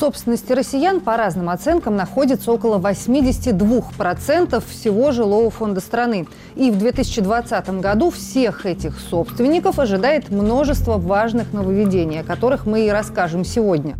собственности 0.00 0.52
россиян, 0.52 1.00
по 1.00 1.16
разным 1.16 1.50
оценкам, 1.50 1.94
находится 1.94 2.50
около 2.50 2.78
82% 2.78 4.62
всего 4.66 5.12
жилого 5.12 5.50
фонда 5.50 5.80
страны. 5.80 6.26
И 6.56 6.70
в 6.70 6.78
2020 6.78 7.80
году 7.80 8.10
всех 8.10 8.64
этих 8.64 8.98
собственников 8.98 9.78
ожидает 9.78 10.30
множество 10.30 10.96
важных 10.96 11.52
нововведений, 11.52 12.20
о 12.20 12.24
которых 12.24 12.64
мы 12.66 12.86
и 12.86 12.90
расскажем 12.90 13.44
сегодня. 13.44 13.96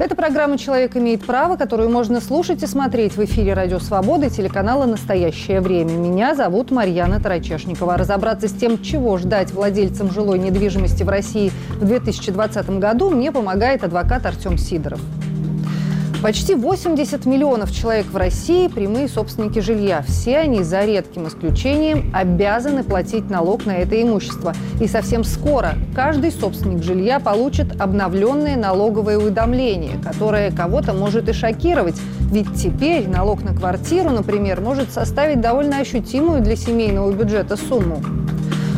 Это 0.00 0.16
программа 0.16 0.56
«Человек 0.56 0.96
имеет 0.96 1.26
право», 1.26 1.56
которую 1.56 1.90
можно 1.90 2.22
слушать 2.22 2.62
и 2.62 2.66
смотреть 2.66 3.18
в 3.18 3.24
эфире 3.26 3.52
«Радио 3.52 3.78
Свобода» 3.78 4.28
и 4.28 4.30
телеканала 4.30 4.86
«Настоящее 4.86 5.60
время». 5.60 5.90
Меня 5.90 6.34
зовут 6.34 6.70
Марьяна 6.70 7.20
Тарачешникова. 7.20 7.98
Разобраться 7.98 8.48
с 8.48 8.52
тем, 8.52 8.82
чего 8.82 9.18
ждать 9.18 9.52
владельцам 9.52 10.10
жилой 10.10 10.38
недвижимости 10.38 11.02
в 11.02 11.10
России 11.10 11.52
в 11.78 11.84
2020 11.84 12.78
году, 12.78 13.10
мне 13.10 13.30
помогает 13.30 13.84
адвокат 13.84 14.24
Артем 14.24 14.56
Сидоров. 14.56 15.00
Почти 16.22 16.54
80 16.54 17.24
миллионов 17.24 17.72
человек 17.72 18.04
в 18.12 18.16
России– 18.16 18.68
прямые 18.74 19.08
собственники 19.08 19.60
жилья. 19.60 20.02
Все 20.06 20.36
они, 20.36 20.62
за 20.62 20.84
редким 20.84 21.26
исключением, 21.26 22.10
обязаны 22.14 22.84
платить 22.84 23.30
налог 23.30 23.64
на 23.64 23.78
это 23.78 24.00
имущество. 24.02 24.52
И 24.82 24.86
совсем 24.86 25.24
скоро 25.24 25.72
каждый 25.94 26.30
собственник 26.30 26.82
жилья 26.82 27.20
получит 27.20 27.80
обновленное 27.80 28.56
налоговое 28.56 29.16
уведомление, 29.16 29.98
которое 30.04 30.50
кого-то 30.50 30.92
может 30.92 31.26
и 31.30 31.32
шокировать. 31.32 31.98
Ведь 32.30 32.52
теперь 32.54 33.08
налог 33.08 33.42
на 33.42 33.56
квартиру, 33.56 34.10
например, 34.10 34.60
может 34.60 34.92
составить 34.92 35.40
довольно 35.40 35.78
ощутимую 35.78 36.42
для 36.42 36.54
семейного 36.54 37.10
бюджета 37.12 37.56
сумму. 37.56 38.02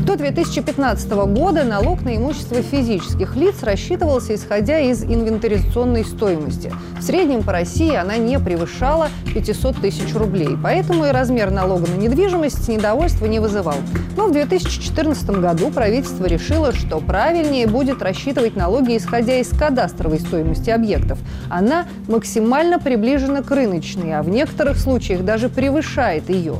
До 0.07 0.17
2015 0.17 1.11
года 1.29 1.63
налог 1.63 2.03
на 2.03 2.17
имущество 2.17 2.61
физических 2.61 3.37
лиц 3.37 3.63
рассчитывался 3.63 4.35
исходя 4.35 4.81
из 4.81 5.05
инвентаризационной 5.05 6.05
стоимости. 6.05 6.73
В 6.99 7.03
среднем 7.05 7.45
по 7.45 7.53
России 7.53 7.95
она 7.95 8.17
не 8.17 8.41
превышала 8.41 9.11
500 9.33 9.77
тысяч 9.77 10.13
рублей. 10.15 10.59
Поэтому 10.61 11.07
и 11.07 11.11
размер 11.11 11.53
налога 11.53 11.87
на 11.87 11.95
недвижимость 11.95 12.69
недовольства 12.69 13.27
не 13.27 13.39
вызывал. 13.39 13.77
Но 14.17 14.27
в 14.27 14.33
2014 14.33 15.31
году 15.31 15.71
правительство 15.71 16.27
решило, 16.27 16.73
что 16.73 16.99
правильнее 16.99 17.69
будет 17.69 18.03
рассчитывать 18.03 18.57
налоги, 18.57 18.97
исходя 18.97 19.37
из 19.37 19.51
кадастровой 19.51 20.19
стоимости 20.19 20.71
объектов. 20.71 21.21
Она 21.49 21.87
максимально 22.09 22.81
приближена 22.81 23.43
к 23.43 23.51
рыночной, 23.53 24.19
а 24.19 24.23
в 24.23 24.29
некоторых 24.29 24.79
случаях 24.79 25.25
даже 25.25 25.49
превышает 25.49 26.29
ее. 26.29 26.57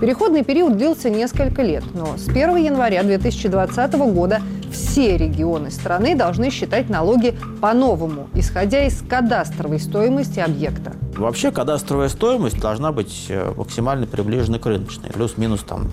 Переходный 0.00 0.44
период 0.44 0.76
длился 0.76 1.08
несколько 1.08 1.62
лет, 1.62 1.82
но 1.94 2.18
с 2.18 2.28
1 2.28 2.56
января 2.56 2.85
2020 2.90 3.94
года 4.12 4.40
все 4.72 5.16
регионы 5.16 5.70
страны 5.70 6.14
должны 6.14 6.50
считать 6.50 6.88
налоги 6.88 7.34
по-новому, 7.60 8.28
исходя 8.34 8.84
из 8.86 9.02
кадастровой 9.02 9.80
стоимости 9.80 10.40
объекта. 10.40 10.92
Вообще 11.16 11.50
кадастровая 11.50 12.10
стоимость 12.10 12.60
должна 12.60 12.92
быть 12.92 13.26
э, 13.30 13.52
максимально 13.56 14.06
приближена 14.06 14.58
к 14.58 14.66
рыночной, 14.66 15.10
плюс-минус 15.10 15.62
там 15.62 15.88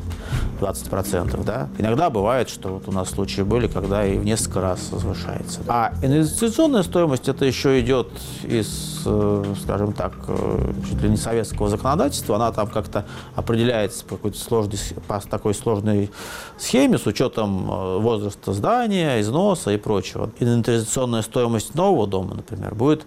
20%. 0.59 1.43
Да? 1.45 1.69
Иногда 1.77 2.09
бывает, 2.09 2.49
что 2.49 2.69
вот 2.69 2.89
у 2.89 2.91
нас 2.91 3.09
случаи 3.09 3.41
были, 3.41 3.67
когда 3.67 4.05
и 4.05 4.17
в 4.17 4.25
несколько 4.25 4.59
раз 4.59 4.89
возвышается. 4.91 5.61
А 5.67 5.93
инвестиционная 6.01 6.83
стоимость 6.83 7.29
это 7.29 7.45
еще 7.45 7.79
идет 7.79 8.09
из, 8.43 9.03
э, 9.05 9.43
скажем 9.61 9.93
так, 9.93 10.13
э, 10.27 10.73
чуть 10.89 11.01
ли 11.01 11.09
не 11.09 11.17
советского 11.17 11.69
законодательства. 11.69 12.35
Она 12.35 12.51
там 12.51 12.67
как-то 12.67 13.05
определяется 13.35 14.03
по 14.03 14.17
какой-то 14.17 14.39
сложной, 14.39 14.79
по 15.07 15.21
такой 15.21 15.53
сложной 15.53 16.11
схеме 16.57 16.97
с 16.97 17.05
учетом 17.05 18.01
возраста 18.01 18.51
здания, 18.51 19.21
износа 19.21 19.71
и 19.71 19.77
прочего. 19.77 20.31
Инвентаризационная 20.39 21.21
стоимость 21.21 21.75
нового 21.75 22.07
дома, 22.07 22.35
например, 22.35 22.75
будет 22.75 23.05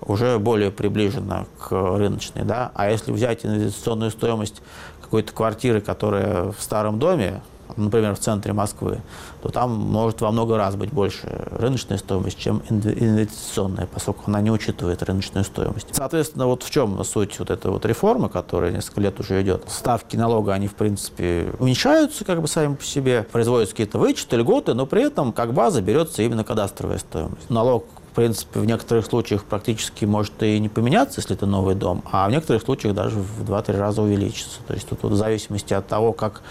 уже 0.00 0.38
более 0.38 0.70
приближена 0.70 1.46
к 1.58 1.70
рыночной. 1.70 2.42
Да? 2.42 2.70
А 2.74 2.90
если 2.90 3.12
взять 3.12 3.44
инвестиционную 3.44 4.10
стоимость 4.10 4.62
какой-то 5.00 5.32
квартиры, 5.32 5.80
которая 5.80 6.52
в 6.52 6.60
старом 6.60 6.98
доме, 6.98 7.42
например, 7.76 8.14
в 8.14 8.18
центре 8.18 8.52
Москвы, 8.52 9.00
то 9.42 9.48
там 9.48 9.72
может 9.72 10.20
во 10.20 10.30
много 10.30 10.56
раз 10.56 10.76
быть 10.76 10.92
больше 10.92 11.26
рыночная 11.50 11.98
стоимость, 11.98 12.38
чем 12.38 12.62
инвестиционная, 12.68 13.86
поскольку 13.86 14.22
она 14.26 14.40
не 14.40 14.50
учитывает 14.50 15.02
рыночную 15.02 15.44
стоимость. 15.44 15.88
Соответственно, 15.92 16.46
вот 16.46 16.62
в 16.62 16.70
чем 16.70 17.02
суть 17.04 17.38
вот 17.38 17.50
этой 17.50 17.70
вот 17.70 17.84
реформы, 17.84 18.28
которая 18.28 18.72
несколько 18.72 19.00
лет 19.00 19.18
уже 19.20 19.42
идет. 19.42 19.64
Ставки 19.68 20.16
налога, 20.16 20.54
они, 20.54 20.68
в 20.68 20.74
принципе, 20.74 21.52
уменьшаются 21.58 22.24
как 22.24 22.40
бы 22.40 22.48
сами 22.48 22.74
по 22.74 22.84
себе, 22.84 23.26
производятся 23.30 23.74
какие-то 23.74 23.98
вычеты, 23.98 24.36
льготы, 24.36 24.74
но 24.74 24.86
при 24.86 25.06
этом 25.06 25.32
как 25.32 25.52
база 25.52 25.82
берется 25.82 26.22
именно 26.22 26.44
кадастровая 26.44 26.98
стоимость. 26.98 27.50
Налог 27.50 27.84
принципе, 28.16 28.60
в 28.60 28.64
некоторых 28.64 29.06
случаях 29.06 29.44
практически 29.44 30.04
может 30.04 30.42
и 30.42 30.58
не 30.58 30.68
поменяться, 30.68 31.20
если 31.20 31.36
это 31.36 31.46
новый 31.46 31.74
дом, 31.74 32.02
а 32.10 32.26
в 32.26 32.30
некоторых 32.30 32.62
случаях 32.62 32.94
даже 32.94 33.18
в 33.18 33.48
2-3 33.48 33.78
раза 33.78 34.02
увеличится. 34.02 34.58
То 34.66 34.74
есть 34.74 34.88
тут 34.88 35.02
вот 35.02 35.12
в 35.12 35.16
зависимости 35.16 35.74
от 35.74 35.86
того, 35.86 36.12
как 36.12 36.42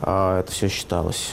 э, 0.00 0.40
это 0.40 0.50
все 0.52 0.68
считалось. 0.68 1.32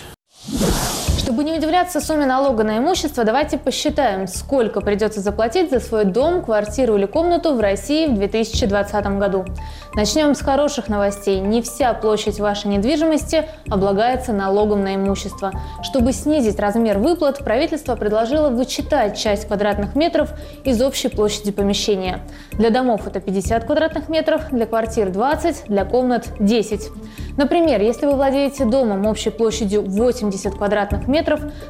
Чтобы 1.30 1.44
не 1.44 1.54
удивляться 1.54 2.02
сумме 2.02 2.26
налога 2.26 2.64
на 2.64 2.80
имущество, 2.80 3.24
давайте 3.24 3.60
посчитаем, 3.60 4.28
сколько 4.28 4.82
придется 4.82 5.22
заплатить 5.22 5.70
за 5.70 5.80
свой 5.80 6.06
дом, 6.06 6.44
квартиру 6.44 6.98
или 6.98 7.06
комнату 7.06 7.54
в 7.54 7.60
России 7.60 8.08
в 8.08 8.16
2020 8.16 9.20
году. 9.20 9.46
Начнем 9.94 10.34
с 10.34 10.42
хороших 10.42 10.88
новостей. 10.88 11.40
Не 11.40 11.62
вся 11.62 11.94
площадь 11.94 12.40
вашей 12.40 12.70
недвижимости 12.70 13.46
облагается 13.70 14.34
налогом 14.34 14.84
на 14.84 14.96
имущество. 14.96 15.52
Чтобы 15.84 16.14
снизить 16.14 16.60
размер 16.60 16.98
выплат, 16.98 17.38
правительство 17.44 17.96
предложило 17.96 18.50
вычитать 18.50 19.16
часть 19.16 19.46
квадратных 19.46 19.96
метров 19.96 20.32
из 20.64 20.82
общей 20.82 21.10
площади 21.10 21.52
помещения. 21.52 22.22
Для 22.54 22.72
домов 22.72 23.06
это 23.06 23.20
50 23.20 23.66
квадратных 23.66 24.10
метров, 24.10 24.50
для 24.50 24.66
квартир 24.66 25.12
20, 25.12 25.66
для 25.68 25.86
комнат 25.86 26.30
10. 26.40 26.90
Например, 27.38 27.80
если 27.80 28.08
вы 28.08 28.16
владеете 28.16 28.66
домом 28.66 29.06
общей 29.06 29.30
площадью 29.30 29.84
80 29.84 30.56
квадратных 30.56 31.08
метров, 31.08 31.19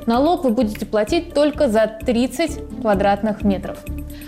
налог 0.06 0.44
вы 0.44 0.52
будете 0.52 0.86
платить 0.86 1.34
только 1.34 1.68
за 1.68 1.88
30 2.06 2.82
квадратных 2.82 3.44
метров. 3.44 3.78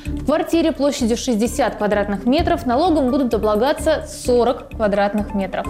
В 0.06 0.26
квартире 0.26 0.72
площадью 0.72 1.18
60 1.18 1.76
квадратных 1.76 2.26
метров 2.26 2.66
налогом 2.66 3.09
будут 3.09 3.34
облагаться 3.34 4.06
40 4.08 4.70
квадратных 4.76 5.34
метров. 5.34 5.66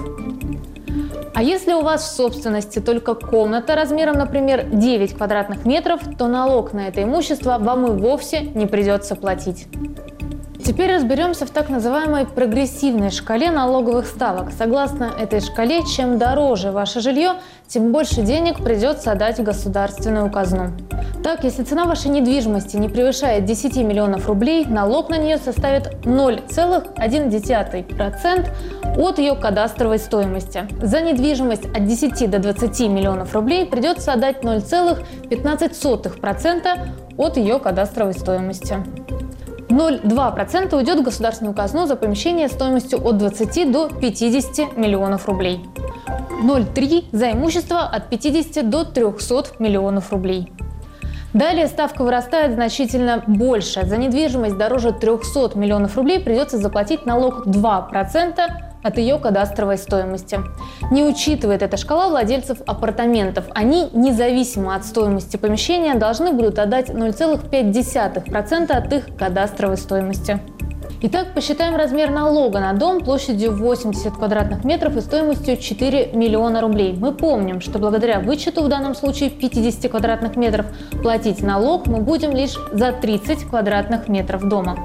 А 1.34 1.44
если 1.44 1.73
у 1.73 1.81
вас 1.81 2.03
в 2.03 2.16
собственности 2.16 2.79
только 2.79 3.16
комната 3.16 3.75
размером, 3.75 4.17
например, 4.17 4.66
9 4.66 5.13
квадратных 5.16 5.66
метров, 5.66 6.01
то 6.17 6.28
налог 6.28 6.73
на 6.73 6.88
это 6.88 7.01
имущество 7.01 7.57
вам 7.59 7.88
и 7.88 7.91
вовсе 7.91 8.41
не 8.41 8.67
придется 8.67 9.16
платить. 9.16 9.67
Теперь 10.63 10.94
разберемся 10.94 11.47
в 11.47 11.49
так 11.49 11.69
называемой 11.69 12.25
прогрессивной 12.25 13.09
шкале 13.09 13.49
налоговых 13.49 14.05
ставок. 14.05 14.51
Согласно 14.55 15.11
этой 15.19 15.41
шкале, 15.41 15.83
чем 15.83 16.19
дороже 16.19 16.72
ваше 16.72 17.01
жилье, 17.01 17.38
тем 17.67 17.91
больше 17.91 18.22
денег 18.22 18.63
придется 18.63 19.11
отдать 19.11 19.39
в 19.39 19.44
государственную 19.44 20.31
казну. 20.31 20.69
Так, 21.23 21.44
если 21.44 21.63
цена 21.63 21.85
вашей 21.85 22.11
недвижимости 22.11 22.77
не 22.77 22.89
превышает 22.89 23.45
10 23.45 23.77
миллионов 23.77 24.27
рублей, 24.27 24.66
налог 24.66 25.09
на 25.09 25.17
нее 25.17 25.38
составит 25.38 26.05
0,1% 26.05 28.49
от 28.97 29.19
ее 29.19 29.35
кадастровой 29.35 29.97
стоимости. 29.97 30.67
За 30.81 31.01
недвижимость 31.01 31.66
от 31.66 31.85
10 31.85 32.29
до 32.29 32.38
20 32.39 32.79
миллионов 32.88 33.33
рублей 33.33 33.66
придется 33.66 34.13
отдать 34.13 34.43
0,15% 34.43 36.78
от 37.17 37.38
ее 37.38 37.59
кадастровой 37.59 38.13
стоимости. 38.13 38.78
0,2% 39.71 40.75
уйдет 40.75 40.99
в 40.99 41.03
государственную 41.03 41.55
казну 41.55 41.85
за 41.85 41.95
помещение 41.95 42.47
стоимостью 42.47 43.05
от 43.05 43.17
20 43.17 43.72
до 43.72 43.90
50 43.90 44.78
миллионов 44.78 45.28
рублей. 45.28 45.66
0,3% 46.43 47.05
за 47.11 47.31
имущество 47.31 47.81
от 47.81 48.09
50 48.09 48.69
до 48.69 48.84
300 48.84 49.55
миллионов 49.59 50.11
рублей. 50.11 50.51
Далее 51.34 51.67
ставка 51.67 52.03
вырастает 52.03 52.53
значительно 52.53 53.23
больше. 53.25 53.85
За 53.85 53.96
недвижимость 53.97 54.57
дороже 54.57 54.91
300 54.91 55.57
миллионов 55.57 55.96
рублей 55.96 56.19
придется 56.19 56.57
заплатить 56.57 57.05
налог 57.05 57.47
2% 57.47 58.71
от 58.83 58.97
ее 58.97 59.17
кадастровой 59.17 59.78
стоимости. 59.78 60.39
Не 60.91 61.03
учитывает 61.03 61.61
эта 61.61 61.78
шкала 61.78 62.09
владельцев 62.09 62.59
апартаментов. 62.66 63.45
Они, 63.53 63.89
независимо 63.93 64.75
от 64.75 64.85
стоимости 64.85 65.37
помещения, 65.37 65.95
должны 65.95 66.33
будут 66.33 66.59
отдать 66.59 66.89
0,5% 66.89 68.72
от 68.72 68.93
их 68.93 69.16
кадастровой 69.17 69.78
стоимости. 69.78 70.39
Итак, 71.03 71.33
посчитаем 71.33 71.75
размер 71.75 72.11
налога 72.11 72.59
на 72.59 72.73
дом 72.73 73.03
площадью 73.03 73.55
80 73.57 74.13
квадратных 74.13 74.63
метров 74.63 74.95
и 74.95 75.01
стоимостью 75.01 75.57
4 75.57 76.11
миллиона 76.13 76.61
рублей. 76.61 76.95
Мы 76.95 77.11
помним, 77.11 77.59
что 77.59 77.79
благодаря 77.79 78.19
вычету 78.19 78.61
в 78.61 78.67
данном 78.67 78.93
случае 78.93 79.31
50 79.31 79.89
квадратных 79.89 80.35
метров 80.35 80.67
платить 81.01 81.41
налог 81.41 81.87
мы 81.87 82.01
будем 82.01 82.35
лишь 82.35 82.55
за 82.72 82.91
30 82.91 83.45
квадратных 83.45 84.09
метров 84.09 84.47
дома. 84.47 84.77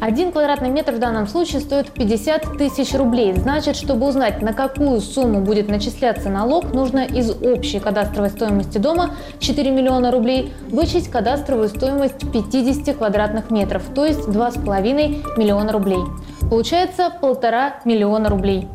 Один 0.00 0.30
квадратный 0.30 0.68
метр 0.68 0.92
в 0.92 0.98
данном 0.98 1.26
случае 1.26 1.60
стоит 1.60 1.90
50 1.90 2.58
тысяч 2.58 2.94
рублей. 2.94 3.32
Значит, 3.34 3.76
чтобы 3.76 4.06
узнать, 4.06 4.42
на 4.42 4.52
какую 4.52 5.00
сумму 5.00 5.40
будет 5.40 5.68
начисляться 5.68 6.28
налог, 6.28 6.74
нужно 6.74 7.04
из 7.04 7.30
общей 7.30 7.80
кадастровой 7.80 8.28
стоимости 8.28 8.76
дома 8.76 9.14
4 9.38 9.70
миллиона 9.70 10.10
рублей 10.10 10.52
вычесть 10.68 11.10
кадастровую 11.10 11.68
стоимость 11.68 12.30
50 12.30 12.94
квадратных 12.96 13.50
метров, 13.50 13.82
то 13.94 14.04
есть 14.04 14.28
2,5 14.28 15.38
миллиона 15.38 15.72
рублей. 15.72 16.00
Получается 16.50 17.10
полтора 17.20 17.76
миллиона 17.84 18.28
рублей. 18.28 18.68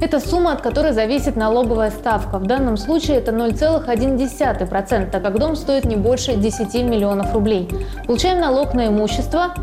Это 0.00 0.20
сумма, 0.20 0.52
от 0.52 0.60
которой 0.60 0.92
зависит 0.92 1.36
налоговая 1.36 1.90
ставка. 1.90 2.38
В 2.38 2.46
данном 2.46 2.76
случае 2.76 3.16
это 3.16 3.32
0,1%, 3.32 5.10
так 5.10 5.22
как 5.22 5.38
дом 5.38 5.56
стоит 5.56 5.84
не 5.84 5.96
больше 5.96 6.36
10 6.36 6.74
миллионов 6.84 7.32
рублей. 7.32 7.68
Получаем 8.06 8.38
налог 8.38 8.74
на 8.74 8.88
имущество 8.88 9.54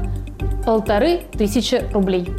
полторы 0.66 1.22
тысячи 1.38 1.84
рублей. 1.94 2.30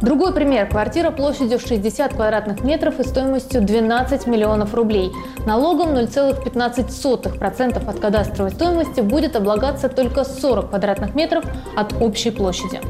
Другой 0.00 0.32
пример. 0.32 0.68
Квартира 0.68 1.10
площадью 1.10 1.58
в 1.58 1.62
60 1.62 2.14
квадратных 2.14 2.62
метров 2.62 3.00
и 3.00 3.04
стоимостью 3.04 3.62
12 3.62 4.26
миллионов 4.26 4.74
рублей. 4.74 5.12
Налогом 5.44 5.90
0,15% 5.90 7.88
от 7.88 8.00
кадастровой 8.00 8.50
стоимости 8.52 9.00
будет 9.00 9.36
облагаться 9.36 9.88
только 9.88 10.24
40 10.24 10.70
квадратных 10.70 11.14
метров 11.14 11.44
от 11.76 11.94
общей 12.00 12.30
площади. 12.30 12.80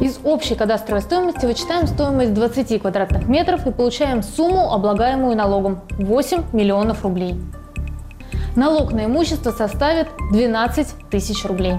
Из 0.00 0.20
общей 0.22 0.54
кадастровой 0.54 1.02
стоимости 1.02 1.44
вычитаем 1.44 1.88
стоимость 1.88 2.32
20 2.32 2.80
квадратных 2.80 3.28
метров 3.28 3.66
и 3.66 3.72
получаем 3.72 4.22
сумму, 4.22 4.72
облагаемую 4.72 5.36
налогом– 5.36 5.80
8 5.98 6.44
миллионов 6.52 7.02
рублей. 7.02 7.34
Налог 8.54 8.92
на 8.92 9.06
имущество 9.06 9.50
составит 9.50 10.08
12 10.32 10.88
тысяч 11.10 11.44
рублей. 11.44 11.74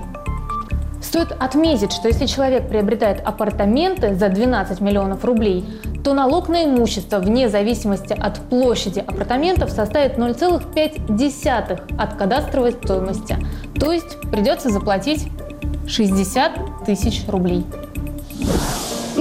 Стоит 1.02 1.32
отметить, 1.32 1.94
что 1.94 2.08
если 2.10 2.26
человек 2.26 2.68
приобретает 2.68 3.22
апартаменты 3.26 4.16
за 4.16 4.30
12 4.30 4.82
миллионов 4.82 5.24
рублей, 5.24 5.66
то 6.04 6.14
налог 6.14 6.50
на 6.50 6.66
имущество 6.66 7.20
вне 7.20 7.50
зависимости 7.50 8.14
от 8.14 8.40
площади 8.50 9.00
апартаментов 9.00 9.70
составит 9.70 10.18
0,5 10.18 11.98
от 11.98 12.14
кадастровой 12.16 12.72
стоимости. 12.74 13.38
То 13.80 13.92
есть 13.92 14.20
придется 14.30 14.70
заплатить 14.70 15.28
60 15.88 16.86
тысяч 16.86 17.24
рублей. 17.28 17.66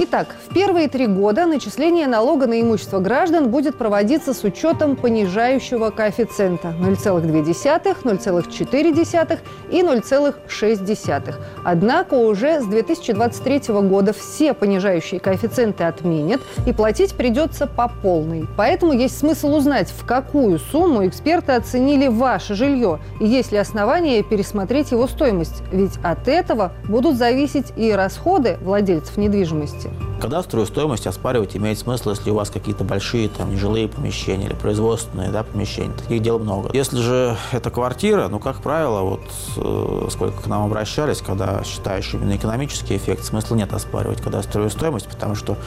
Итак, 0.01 0.33
в 0.47 0.53
первые 0.53 0.87
три 0.87 1.07
года 1.07 1.45
начисление 1.45 2.07
налога 2.07 2.47
на 2.47 2.61
имущество 2.61 2.99
граждан 2.99 3.49
будет 3.49 3.77
проводиться 3.77 4.33
с 4.33 4.45
учетом 4.45 4.95
понижающего 4.95 5.89
коэффициента 5.89 6.73
0,2, 6.79 7.97
0,4 8.05 9.39
и 9.69 9.81
0,6. 9.81 11.35
Однако 11.65 12.13
уже 12.13 12.61
с 12.61 12.65
2023 12.65 13.73
года 13.89 14.13
все 14.13 14.53
понижающие 14.53 15.19
коэффициенты 15.19 15.83
отменят 15.83 16.39
и 16.65 16.71
платить 16.71 17.13
придется 17.15 17.67
по 17.67 17.89
полной. 17.89 18.47
Поэтому 18.55 18.93
есть 18.93 19.19
смысл 19.19 19.53
узнать, 19.53 19.89
в 19.89 20.05
какую 20.05 20.59
сумму 20.59 21.05
эксперты 21.05 21.51
оценили 21.51 22.07
ваше 22.07 22.55
жилье 22.55 22.99
и 23.19 23.25
есть 23.25 23.51
ли 23.51 23.57
основания 23.57 24.23
пересмотреть 24.23 24.91
его 24.91 25.07
стоимость. 25.07 25.61
Ведь 25.73 25.97
от 26.03 26.29
этого 26.29 26.71
будут 26.87 27.17
зависеть 27.17 27.73
и 27.75 27.91
расходы 27.91 28.57
владельцев 28.61 29.17
недвижимости. 29.17 29.88
Кадастровую 30.21 30.67
стоимость 30.67 31.07
оспаривать 31.07 31.55
имеет 31.55 31.79
смысл, 31.79 32.09
если 32.09 32.29
у 32.29 32.35
вас 32.35 32.49
какие-то 32.49 32.83
большие 32.83 33.29
там 33.29 33.51
нежилые 33.51 33.87
помещения 33.87 34.47
или 34.47 34.53
производственные 34.53 35.29
да, 35.29 35.43
помещения. 35.43 35.93
Таких 35.93 36.21
дел 36.21 36.39
много. 36.39 36.69
Если 36.73 36.97
же 36.97 37.37
это 37.51 37.69
квартира, 37.71 38.27
ну, 38.27 38.39
как 38.39 38.61
правило, 38.61 39.01
вот 39.01 39.21
э, 39.57 40.07
сколько 40.11 40.43
к 40.43 40.47
нам 40.47 40.65
обращались, 40.65 41.21
когда 41.21 41.63
считаешь 41.63 42.13
именно 42.13 42.35
экономический 42.35 42.97
эффект, 42.97 43.23
смысла 43.23 43.55
нет 43.55 43.73
оспаривать 43.73 44.21
кадастровую 44.21 44.69
стоимость, 44.69 45.07
потому 45.07 45.35
что 45.35 45.57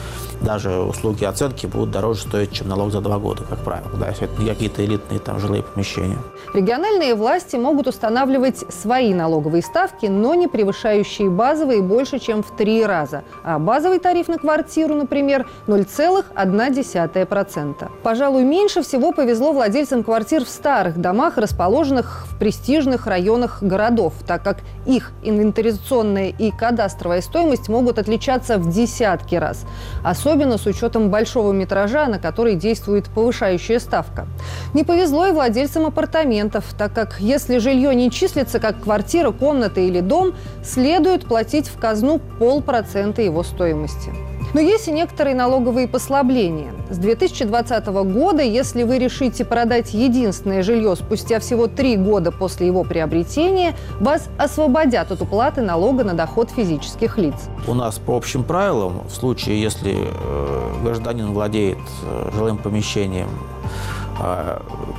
даже 0.41 0.69
услуги 0.79 1.23
оценки 1.25 1.65
будут 1.65 1.89
дороже 1.89 2.21
стоить, 2.21 2.51
чем 2.51 2.69
налог 2.69 2.91
за 2.91 3.01
два 3.01 3.17
года, 3.17 3.43
как 3.49 3.59
правило, 3.63 3.91
да, 3.97 4.09
если 4.09 4.25
это 4.25 4.39
не 4.39 4.47
какие-то 4.47 4.85
элитные 4.85 5.19
там 5.19 5.39
жилые 5.39 5.63
помещения. 5.63 6.17
Региональные 6.53 7.15
власти 7.15 7.55
могут 7.55 7.87
устанавливать 7.87 8.63
свои 8.71 9.13
налоговые 9.13 9.63
ставки, 9.63 10.05
но 10.05 10.35
не 10.35 10.47
превышающие 10.47 11.29
базовые 11.29 11.81
больше, 11.81 12.19
чем 12.19 12.43
в 12.43 12.55
три 12.55 12.85
раза. 12.85 13.23
А 13.43 13.57
базовый 13.57 13.99
тариф 14.03 14.27
на 14.27 14.37
квартиру, 14.37 14.93
например, 14.93 15.47
0,1%. 15.67 17.89
Пожалуй, 18.03 18.43
меньше 18.43 18.83
всего 18.83 19.13
повезло 19.13 19.53
владельцам 19.53 20.03
квартир 20.03 20.45
в 20.45 20.49
старых 20.49 20.99
домах, 20.99 21.37
расположенных 21.37 22.27
в 22.29 22.37
престижных 22.37 23.07
районах 23.07 23.63
городов, 23.63 24.13
так 24.27 24.43
как 24.43 24.57
их 24.85 25.11
инвентаризационная 25.23 26.29
и 26.29 26.51
кадастровая 26.51 27.21
стоимость 27.21 27.69
могут 27.69 27.99
отличаться 27.99 28.57
в 28.57 28.69
десятки 28.69 29.35
раз, 29.35 29.65
особенно 30.03 30.57
с 30.57 30.65
учетом 30.65 31.09
большого 31.09 31.51
метража, 31.51 32.07
на 32.07 32.19
который 32.19 32.55
действует 32.55 33.05
повышающая 33.05 33.79
ставка. 33.79 34.27
Не 34.73 34.83
повезло 34.83 35.27
и 35.27 35.31
владельцам 35.31 35.85
апартаментов, 35.85 36.65
так 36.77 36.93
как 36.93 37.19
если 37.19 37.57
жилье 37.57 37.93
не 37.95 38.11
числится 38.11 38.59
как 38.59 38.81
квартира, 38.81 39.31
комната 39.31 39.81
или 39.81 39.99
дом, 39.99 40.33
следует 40.63 41.25
платить 41.25 41.67
в 41.67 41.79
казну 41.79 42.19
полпроцента 42.39 43.21
его 43.21 43.43
стоимости. 43.43 44.32
Но 44.53 44.59
есть 44.59 44.87
и 44.87 44.91
некоторые 44.91 45.35
налоговые 45.35 45.87
послабления. 45.87 46.73
С 46.89 46.97
2020 46.97 47.85
года, 47.87 48.43
если 48.43 48.83
вы 48.83 48.99
решите 48.99 49.45
продать 49.45 49.93
единственное 49.93 50.61
жилье 50.61 50.95
спустя 50.95 51.39
всего 51.39 51.67
три 51.67 51.97
года 51.97 52.31
после 52.31 52.67
его 52.67 52.83
приобретения, 52.83 53.75
вас 53.99 54.29
освободят 54.37 55.11
от 55.11 55.21
уплаты 55.21 55.61
налога 55.61 56.03
на 56.03 56.13
доход 56.13 56.51
физических 56.51 57.17
лиц. 57.17 57.35
У 57.67 57.73
нас 57.73 57.97
по 57.97 58.15
общим 58.15 58.43
правилам, 58.43 59.01
в 59.07 59.11
случае, 59.11 59.59
если 59.59 59.95
э, 59.97 60.73
гражданин 60.83 61.33
владеет 61.33 61.79
э, 62.03 62.29
жилым 62.35 62.57
помещением 62.57 63.29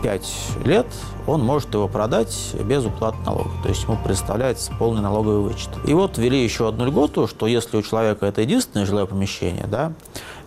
5 0.04 0.66
лет, 0.66 0.86
он 1.26 1.42
может 1.42 1.72
его 1.72 1.88
продать 1.88 2.54
без 2.62 2.84
уплаты 2.84 3.16
налога. 3.24 3.48
То 3.62 3.70
есть 3.70 3.84
ему 3.84 3.96
представляется 4.04 4.70
полный 4.78 5.00
налоговый 5.00 5.40
вычет. 5.40 5.70
И 5.86 5.94
вот 5.94 6.18
ввели 6.18 6.44
еще 6.44 6.68
одну 6.68 6.84
льготу, 6.84 7.26
что 7.26 7.46
если 7.46 7.78
у 7.78 7.82
человека 7.82 8.26
это 8.26 8.42
единственное 8.42 8.84
жилое 8.84 9.06
помещение, 9.06 9.64
да, 9.66 9.94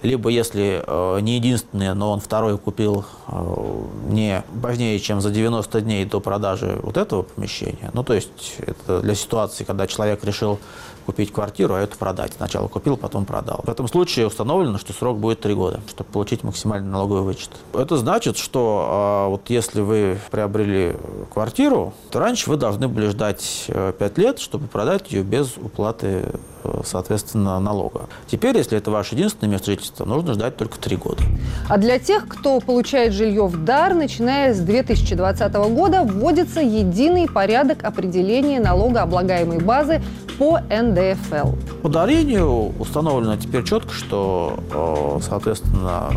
либо 0.04 0.30
если 0.30 0.84
э, 0.86 1.20
не 1.22 1.38
единственное, 1.38 1.96
но 1.96 2.12
он 2.12 2.20
второй 2.20 2.60
купил 2.60 3.04
э, 3.28 3.84
не 4.10 4.44
позднее, 4.62 5.00
чем 5.00 5.22
за 5.22 5.32
90 5.32 5.82
дней 5.82 6.06
до 6.06 6.20
продажи 6.20 6.78
вот 6.84 6.96
этого 6.96 7.24
помещения. 7.24 7.90
Ну, 7.94 8.04
то 8.04 8.14
есть 8.14 8.58
это 8.60 9.02
для 9.02 9.16
ситуации, 9.16 9.64
когда 9.64 9.88
человек 9.88 10.24
решил 10.24 10.60
купить 11.08 11.32
квартиру, 11.32 11.74
а 11.74 11.80
эту 11.80 11.98
продать. 11.98 12.34
Сначала 12.36 12.68
купил, 12.68 12.98
потом 12.98 13.24
продал. 13.24 13.62
В 13.64 13.70
этом 13.70 13.88
случае 13.88 14.28
установлено, 14.28 14.78
что 14.78 14.92
срок 14.92 15.18
будет 15.20 15.40
3 15.40 15.54
года, 15.54 15.80
чтобы 15.88 16.12
получить 16.12 16.44
максимальный 16.44 16.90
налоговый 16.90 17.22
вычет. 17.22 17.50
Это 17.74 17.96
значит, 17.96 18.38
что 18.38 19.26
э, 19.28 19.30
вот 19.30 19.50
если 19.50 19.80
вы 19.80 20.20
приобрели 20.30 20.98
квартиру, 21.34 21.94
то 22.12 22.20
раньше 22.20 22.50
вы 22.50 22.58
должны 22.58 22.90
были 22.90 23.08
ждать 23.08 23.64
5 23.68 23.96
э, 24.00 24.12
лет, 24.18 24.40
чтобы 24.40 24.68
продать 24.68 25.10
ее 25.14 25.24
без 25.24 25.56
уплаты 25.56 26.26
э, 26.66 26.82
соответственно, 26.84 27.58
налога. 27.62 28.10
Теперь, 28.30 28.58
если 28.58 28.78
это 28.78 28.92
ваше 28.92 29.16
единственное 29.16 29.52
место 29.52 29.72
жительства, 29.72 30.04
нужно 30.04 30.34
ждать 30.34 30.58
только 30.58 30.78
три 30.78 30.98
года. 30.98 31.24
А 31.70 31.78
для 31.78 32.00
тех, 32.00 32.28
кто 32.28 32.60
получает 32.60 33.14
жилье 33.14 33.48
в 33.48 33.64
дар, 33.64 33.94
начиная 33.94 34.54
с 34.54 34.60
2020 34.60 35.54
года 35.54 36.04
вводится 36.04 36.60
единый 36.60 37.30
порядок 37.30 37.86
определения 37.86 38.60
налогооблагаемой 38.60 39.60
базы 39.60 40.02
по 40.38 40.60
НДФЛ. 40.98 41.52
По 41.82 41.90
дарению 41.90 42.74
установлено 42.80 43.38
теперь 43.38 43.64
четко, 43.64 43.94
что, 43.94 44.60
э, 44.72 45.20
соответственно, 45.24 46.12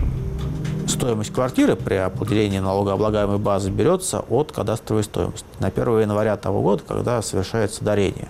стоимость 0.86 1.32
квартиры 1.32 1.76
при 1.76 1.94
определении 1.94 2.58
налогооблагаемой 2.58 3.38
базы 3.38 3.70
берется 3.70 4.20
от 4.28 4.52
кадастровой 4.52 5.04
стоимости 5.04 5.46
на 5.58 5.70
1 5.70 6.00
января 6.00 6.36
того 6.36 6.62
года, 6.62 6.82
когда 6.86 7.22
совершается 7.22 7.84
дарение. 7.84 8.28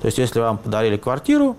То 0.00 0.06
есть, 0.06 0.18
если 0.18 0.40
вам 0.40 0.58
подарили 0.58 0.96
квартиру, 0.96 1.56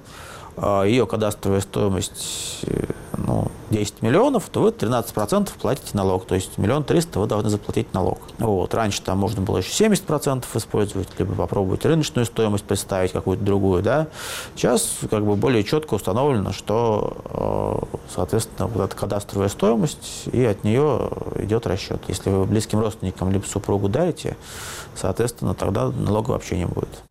э, 0.57 0.83
ее 0.87 1.05
кадастровая 1.05 1.61
стоимость 1.61 2.59
э, 2.63 2.85
ну, 3.25 3.47
10 3.71 4.01
миллионов, 4.01 4.49
то 4.49 4.61
вы 4.61 4.69
13% 4.69 5.49
платите 5.59 5.89
налог. 5.93 6.25
То 6.25 6.35
есть 6.35 6.57
миллион 6.57 6.83
триста 6.83 7.19
вы 7.19 7.27
должны 7.27 7.49
заплатить 7.49 7.93
налог. 7.93 8.19
Вот. 8.39 8.73
Раньше 8.73 9.01
там 9.01 9.17
можно 9.19 9.41
было 9.41 9.57
еще 9.57 9.85
70% 9.85 10.45
использовать, 10.55 11.07
либо 11.17 11.35
попробовать 11.35 11.85
рыночную 11.85 12.25
стоимость 12.25 12.63
представить 12.63 13.11
какую-то 13.11 13.43
другую. 13.43 13.83
Да? 13.83 14.07
Сейчас 14.55 14.97
как 15.09 15.25
бы 15.25 15.35
более 15.35 15.63
четко 15.63 15.95
установлено, 15.95 16.51
что, 16.51 17.17
э, 17.25 17.97
соответственно, 18.13 18.67
вот 18.67 18.83
эта 18.83 18.95
кадастровая 18.95 19.49
стоимость, 19.49 20.23
и 20.31 20.43
от 20.43 20.63
нее 20.63 21.09
идет 21.35 21.67
расчет. 21.67 22.01
Если 22.07 22.29
вы 22.29 22.45
близким 22.45 22.79
родственникам 22.79 23.31
либо 23.31 23.45
супругу 23.45 23.89
дарите, 23.89 24.37
соответственно, 24.95 25.53
тогда 25.53 25.89
налога 25.89 26.31
вообще 26.31 26.57
не 26.57 26.65
будет. 26.65 27.03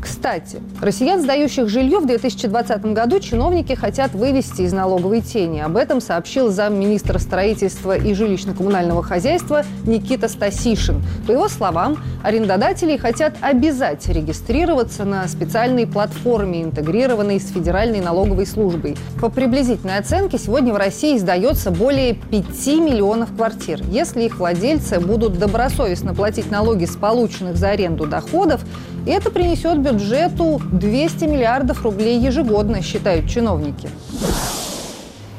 Кстати, 0.00 0.62
россиян, 0.80 1.20
сдающих 1.20 1.68
жилье 1.68 1.98
в 1.98 2.06
2020 2.06 2.82
году, 2.92 3.20
чиновники 3.20 3.74
хотят 3.74 4.12
вывести 4.12 4.62
из 4.62 4.72
налоговой 4.72 5.20
тени. 5.20 5.60
Об 5.60 5.76
этом 5.76 6.00
сообщил 6.00 6.50
замминистра 6.50 7.18
строительства 7.18 7.96
и 7.96 8.14
жилищно-коммунального 8.14 9.02
хозяйства 9.02 9.62
Никита 9.84 10.28
Стасишин. 10.28 11.02
По 11.26 11.32
его 11.32 11.48
словам, 11.48 11.98
арендодатели 12.22 12.96
хотят 12.96 13.34
обязать 13.42 14.08
регистрироваться 14.08 15.04
на 15.04 15.28
специальной 15.28 15.86
платформе, 15.86 16.62
интегрированной 16.62 17.38
с 17.38 17.50
Федеральной 17.50 18.00
налоговой 18.00 18.46
службой. 18.46 18.96
По 19.20 19.28
приблизительной 19.28 19.98
оценке, 19.98 20.38
сегодня 20.38 20.72
в 20.72 20.78
России 20.78 21.18
сдается 21.18 21.70
более 21.70 22.14
5 22.14 22.66
миллионов 22.78 23.36
квартир. 23.36 23.82
Если 23.90 24.22
их 24.22 24.38
владельцы 24.38 24.98
будут 24.98 25.38
добросовестно 25.38 26.14
платить 26.14 26.50
налоги 26.50 26.86
с 26.86 26.96
полученных 26.96 27.56
за 27.56 27.70
аренду 27.70 28.06
доходов, 28.06 28.62
это 29.06 29.30
принесет 29.30 29.78
бюджету 29.78 29.89
200 29.92 31.24
миллиардов 31.24 31.84
рублей 31.84 32.18
ежегодно, 32.18 32.82
считают 32.82 33.28
чиновники. 33.28 33.88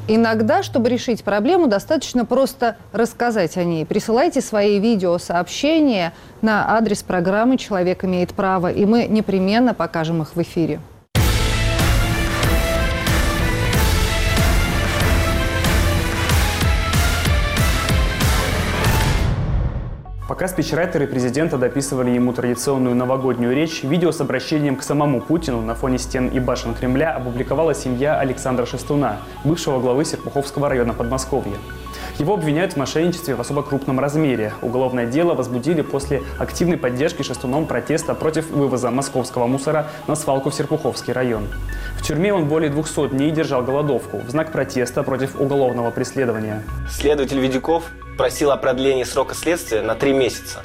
Иногда, 0.08 0.62
чтобы 0.62 0.90
решить 0.90 1.24
проблему, 1.24 1.68
достаточно 1.68 2.26
просто 2.26 2.76
рассказать 2.92 3.56
о 3.58 3.64
ней. 3.64 3.86
Присылайте 3.86 4.42
свои 4.42 4.80
видеосообщения 4.80 6.14
на 6.42 6.76
адрес 6.76 7.02
программы 7.04 7.58
«Человек 7.58 8.04
имеет 8.04 8.34
право», 8.34 8.72
и 8.72 8.86
мы 8.86 9.06
непременно 9.06 9.74
покажем 9.74 10.22
их 10.22 10.36
в 10.36 10.42
эфире. 10.42 10.82
Пока 20.42 20.54
спичрайтеры 20.54 21.06
президента 21.06 21.60
дописывали 21.60 22.10
ему 22.10 22.34
традиционную 22.34 22.96
новогоднюю 22.96 23.54
речь, 23.54 23.84
видео 23.84 24.12
с 24.12 24.22
обращением 24.22 24.76
к 24.76 24.82
самому 24.82 25.22
Путину 25.22 25.62
на 25.62 25.76
фоне 25.76 26.00
стен 26.00 26.30
и 26.30 26.40
башен 26.40 26.74
Кремля 26.74 27.12
опубликовала 27.16 27.76
семья 27.76 28.20
Александра 28.20 28.66
Шестуна, 28.66 29.18
бывшего 29.44 29.80
главы 29.80 30.04
Серпуховского 30.04 30.68
района 30.68 30.96
Подмосковья. 30.96 31.58
Его 32.20 32.34
обвиняют 32.36 32.74
в 32.74 32.78
мошенничестве 32.78 33.36
в 33.36 33.42
особо 33.42 33.64
крупном 33.64 34.00
размере. 34.00 34.54
Уголовное 34.62 35.06
дело 35.06 35.34
возбудили 35.34 35.82
после 35.82 36.22
активной 36.38 36.78
поддержки 36.78 37.24
Шестуном 37.24 37.66
протеста 37.66 38.14
против 38.14 38.50
вывоза 38.50 38.92
московского 38.92 39.48
мусора 39.48 39.88
на 40.08 40.16
свалку 40.16 40.50
в 40.50 40.56
Серпуховский 40.56 41.14
район. 41.14 41.48
В 41.98 42.04
тюрьме 42.04 42.34
он 42.34 42.48
более 42.48 42.70
200 42.70 43.10
дней 43.10 43.32
держал 43.32 43.64
голодовку 43.64 44.20
в 44.20 44.30
знак 44.30 44.52
протеста 44.52 45.04
против 45.04 45.40
уголовного 45.40 45.92
преследования. 45.92 46.64
Следователь 46.90 47.40
Ведюков 47.40 47.84
просил 48.18 48.52
о 48.52 48.58
продлении 48.58 49.04
срока 49.04 49.36
следствия 49.36 49.82
на 49.82 49.96
три 49.96 50.14
месяца, 50.14 50.64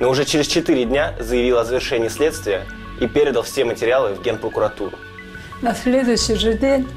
но 0.00 0.10
уже 0.10 0.24
через 0.24 0.46
четыре 0.46 0.84
дня 0.84 1.14
заявил 1.20 1.58
о 1.58 1.64
завершении 1.64 2.08
следствия 2.08 2.62
и 3.00 3.06
передал 3.06 3.42
все 3.42 3.64
материалы 3.64 4.14
в 4.14 4.22
Генпрокуратуру. 4.22 4.96
На 5.62 5.74
следующий 5.74 6.34
же 6.34 6.54
день 6.54 6.88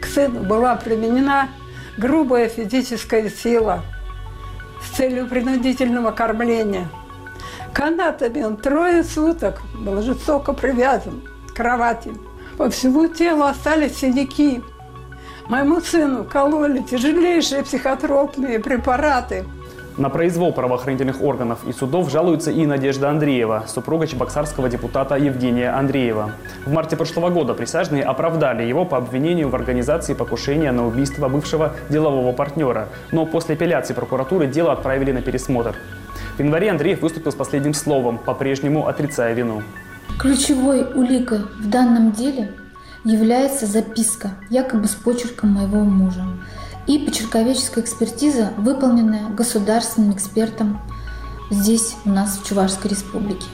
к 0.00 0.06
сыну 0.06 0.42
была 0.42 0.76
применена 0.76 1.48
грубая 1.96 2.48
физическая 2.48 3.30
сила 3.30 3.82
с 4.82 4.96
целью 4.96 5.28
принудительного 5.28 6.10
кормления. 6.10 6.88
Канатами 7.72 8.42
он 8.42 8.56
трое 8.56 9.04
суток 9.04 9.62
был 9.78 10.02
жестоко 10.02 10.52
привязан 10.52 11.22
к 11.48 11.56
кровати. 11.56 12.12
По 12.56 12.70
всему 12.70 13.08
телу 13.08 13.44
остались 13.44 13.98
синяки. 13.98 14.62
Моему 15.48 15.80
сыну 15.80 16.24
кололи 16.24 16.80
тяжелейшие 16.80 17.62
психотропные 17.62 18.58
препараты– 18.58 19.44
на 19.98 20.10
произвол 20.10 20.52
правоохранительных 20.52 21.22
органов 21.22 21.60
и 21.66 21.72
судов 21.72 22.10
жалуется 22.10 22.50
и 22.50 22.66
Надежда 22.66 23.10
Андреева, 23.10 23.64
супруга 23.66 24.06
чебоксарского 24.06 24.68
депутата 24.68 25.16
Евгения 25.16 25.70
Андреева. 25.70 26.32
В 26.64 26.72
марте 26.72 26.96
прошлого 26.96 27.30
года 27.30 27.54
присяжные 27.54 28.02
оправдали 28.02 28.62
его 28.62 28.84
по 28.84 28.98
обвинению 28.98 29.48
в 29.48 29.54
организации 29.54 30.14
покушения 30.14 30.72
на 30.72 30.86
убийство 30.86 31.28
бывшего 31.28 31.74
делового 31.88 32.32
партнера, 32.32 32.88
но 33.10 33.24
после 33.26 33.54
апелляции 33.54 33.94
прокуратуры 33.94 34.46
дело 34.46 34.72
отправили 34.72 35.12
на 35.12 35.22
пересмотр. 35.22 35.74
В 36.36 36.40
январе 36.40 36.70
Андреев 36.70 37.00
выступил 37.00 37.32
с 37.32 37.34
последним 37.34 37.72
словом, 37.72 38.18
по-прежнему 38.18 38.88
отрицая 38.88 39.32
вину. 39.32 39.62
Ключевой 40.18 40.84
уликой 40.94 41.40
в 41.58 41.68
данном 41.68 42.12
деле 42.12 42.52
является 43.04 43.66
записка, 43.66 44.32
якобы 44.50 44.88
с 44.88 44.94
почерком 44.94 45.50
моего 45.50 45.78
мужа 45.78 46.24
и 46.86 46.98
почерковедческая 46.98 47.84
экспертиза, 47.84 48.52
выполненная 48.56 49.28
государственным 49.28 50.12
экспертом 50.12 50.80
здесь 51.50 51.96
у 52.04 52.10
нас 52.10 52.38
в 52.38 52.46
Чувашской 52.46 52.90
республике. 52.90 53.46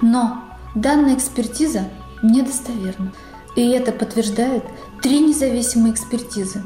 Но 0.00 0.44
данная 0.74 1.14
экспертиза 1.14 1.84
недостоверна. 2.22 3.12
И 3.56 3.68
это 3.70 3.92
подтверждает 3.92 4.64
три 5.02 5.20
независимые 5.20 5.92
экспертизы. 5.92 6.62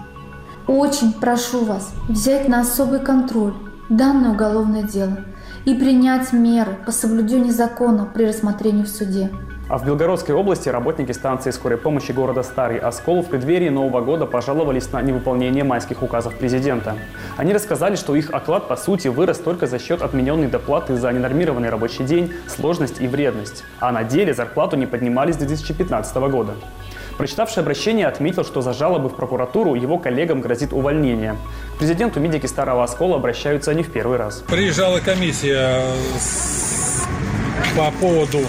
Очень 0.66 1.12
прошу 1.12 1.64
вас 1.64 1.92
взять 2.08 2.48
на 2.48 2.60
особый 2.60 3.00
контроль 3.00 3.54
данное 3.88 4.32
уголовное 4.32 4.82
дело 4.82 5.24
и 5.64 5.74
принять 5.74 6.32
меры 6.32 6.78
по 6.84 6.92
соблюдению 6.92 7.52
закона 7.52 8.04
при 8.04 8.24
рассмотрении 8.24 8.84
в 8.84 8.88
суде. 8.88 9.30
А 9.72 9.78
в 9.78 9.86
Белгородской 9.86 10.34
области 10.34 10.68
работники 10.68 11.12
станции 11.12 11.50
скорой 11.50 11.78
помощи 11.78 12.12
города 12.12 12.42
Старый 12.42 12.76
Оскол 12.76 13.22
в 13.22 13.30
преддверии 13.30 13.70
Нового 13.70 14.02
года 14.02 14.26
пожаловались 14.26 14.92
на 14.92 15.00
невыполнение 15.00 15.64
майских 15.64 16.02
указов 16.02 16.36
президента. 16.36 16.98
Они 17.38 17.54
рассказали, 17.54 17.96
что 17.96 18.14
их 18.14 18.34
оклад 18.34 18.68
по 18.68 18.76
сути 18.76 19.08
вырос 19.08 19.38
только 19.38 19.66
за 19.66 19.78
счет 19.78 20.02
отмененной 20.02 20.48
доплаты 20.48 20.96
за 20.98 21.10
ненормированный 21.10 21.70
рабочий 21.70 22.04
день, 22.04 22.34
сложность 22.48 23.00
и 23.00 23.08
вредность. 23.08 23.64
А 23.80 23.92
на 23.92 24.04
деле 24.04 24.34
зарплату 24.34 24.76
не 24.76 24.84
поднимали 24.84 25.32
с 25.32 25.38
2015 25.38 26.16
года. 26.16 26.52
Прочитавший 27.16 27.62
обращение 27.62 28.06
отметил, 28.06 28.44
что 28.44 28.60
за 28.60 28.74
жалобы 28.74 29.08
в 29.08 29.14
прокуратуру 29.14 29.74
его 29.74 29.96
коллегам 29.96 30.42
грозит 30.42 30.74
увольнение. 30.74 31.36
К 31.76 31.78
президенту 31.78 32.20
медики 32.20 32.44
Старого 32.44 32.84
Оскола 32.84 33.16
обращаются 33.16 33.72
не 33.72 33.84
в 33.84 33.90
первый 33.90 34.18
раз. 34.18 34.44
Приезжала 34.46 34.98
комиссия 34.98 35.80
по 37.74 37.90
поводу 37.98 38.40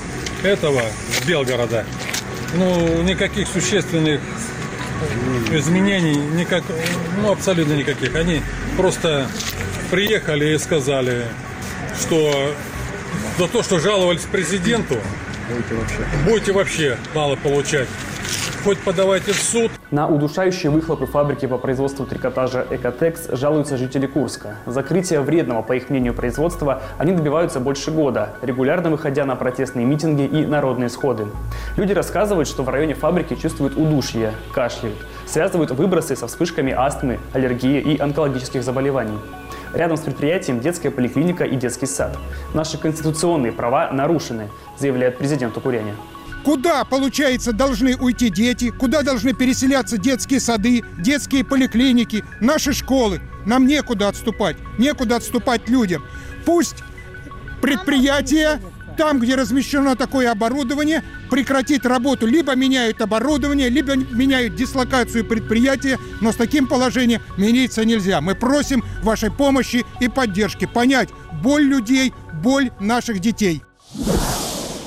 этого 0.44 0.84
Белгорода. 1.26 1.86
Ну, 2.56 3.02
никаких 3.02 3.48
существенных 3.48 4.22
изменений, 5.52 6.16
никак, 6.16 6.64
ну, 7.22 7.32
абсолютно 7.32 7.74
никаких. 7.74 8.16
Они 8.16 8.42
просто 8.78 9.28
приехали 9.92 10.54
и 10.54 10.58
сказали, 10.58 11.26
что 12.00 12.54
за 13.38 13.48
то, 13.48 13.64
что 13.64 13.80
жаловались 13.80 14.22
президенту, 14.22 14.98
будете 15.50 15.76
вообще, 15.76 15.98
будете 16.26 16.52
вообще 16.52 16.98
мало 17.14 17.36
получать 17.36 17.88
хоть 18.64 18.80
подавайте 18.80 19.34
в 19.34 19.38
суд. 19.38 19.72
На 19.92 20.08
удушающие 20.08 20.72
выхлопы 20.72 21.06
фабрики 21.06 21.46
по 21.46 21.58
производству 21.58 22.06
трикотажа 22.06 22.66
«Экотекс» 22.70 23.28
жалуются 23.32 23.78
жители 23.78 24.08
Курска. 24.08 24.56
Закрытие 24.66 25.20
вредного, 25.22 25.62
по 25.62 25.74
их 25.74 25.90
мнению, 25.90 26.14
производства 26.14 26.82
они 26.98 27.12
добиваются 27.12 27.60
больше 27.60 27.92
года, 27.92 28.36
регулярно 28.42 28.90
выходя 28.90 29.26
на 29.26 29.36
протестные 29.36 29.86
митинги 29.86 30.24
и 30.24 30.46
народные 30.46 30.90
сходы. 30.90 31.28
Люди 31.76 31.92
рассказывают, 31.92 32.48
что 32.48 32.64
в 32.64 32.70
районе 32.70 32.94
фабрики 32.94 33.36
чувствуют 33.36 33.76
удушье, 33.76 34.32
кашляют, 34.54 34.98
связывают 35.26 35.72
выбросы 35.72 36.16
со 36.16 36.28
вспышками 36.28 36.72
астмы, 36.72 37.20
аллергии 37.34 37.82
и 37.82 38.00
онкологических 38.00 38.64
заболеваний. 38.64 39.18
Рядом 39.74 39.98
с 39.98 40.02
предприятием 40.02 40.60
детская 40.60 40.92
поликлиника 40.92 41.44
и 41.44 41.56
детский 41.56 41.88
сад. 41.88 42.18
Наши 42.54 42.78
конституционные 42.78 43.52
права 43.52 43.90
нарушены, 43.92 44.50
заявляет 44.78 45.18
президент 45.18 45.58
Укуряне. 45.58 45.96
Куда, 46.44 46.84
получается, 46.84 47.54
должны 47.54 47.96
уйти 47.96 48.30
дети? 48.30 48.70
Куда 48.70 49.02
должны 49.02 49.34
переселяться 49.34 49.98
детские 49.98 50.40
сады, 50.40 50.84
детские 51.00 51.46
поликлиники, 51.46 52.24
наши 52.42 52.74
школы? 52.74 53.22
Нам 53.46 53.66
некуда 53.66 54.10
отступать, 54.10 54.58
некуда 54.78 55.18
отступать 55.18 55.70
людям. 55.70 56.04
Пусть 56.46 56.84
предприятия, 57.62 58.60
там, 58.98 59.20
где 59.20 59.36
размещено 59.36 59.96
такое 59.96 60.32
оборудование, 60.32 61.04
прекратит 61.32 61.86
работу. 61.86 62.28
Либо 62.28 62.56
меняют 62.56 63.02
оборудование, 63.02 63.70
либо 63.70 63.96
меняют 63.96 64.56
дислокацию 64.56 65.26
предприятия, 65.26 65.98
но 66.20 66.32
с 66.34 66.36
таким 66.36 66.68
положением 66.68 67.22
мириться 67.38 67.86
нельзя. 67.86 68.20
Мы 68.20 68.36
просим 68.36 68.84
вашей 69.02 69.32
помощи 69.32 69.86
и 70.02 70.10
поддержки 70.10 70.66
понять 70.66 71.10
боль 71.42 71.64
людей, 71.64 72.14
боль 72.42 72.72
наших 72.80 73.20
детей. 73.20 73.64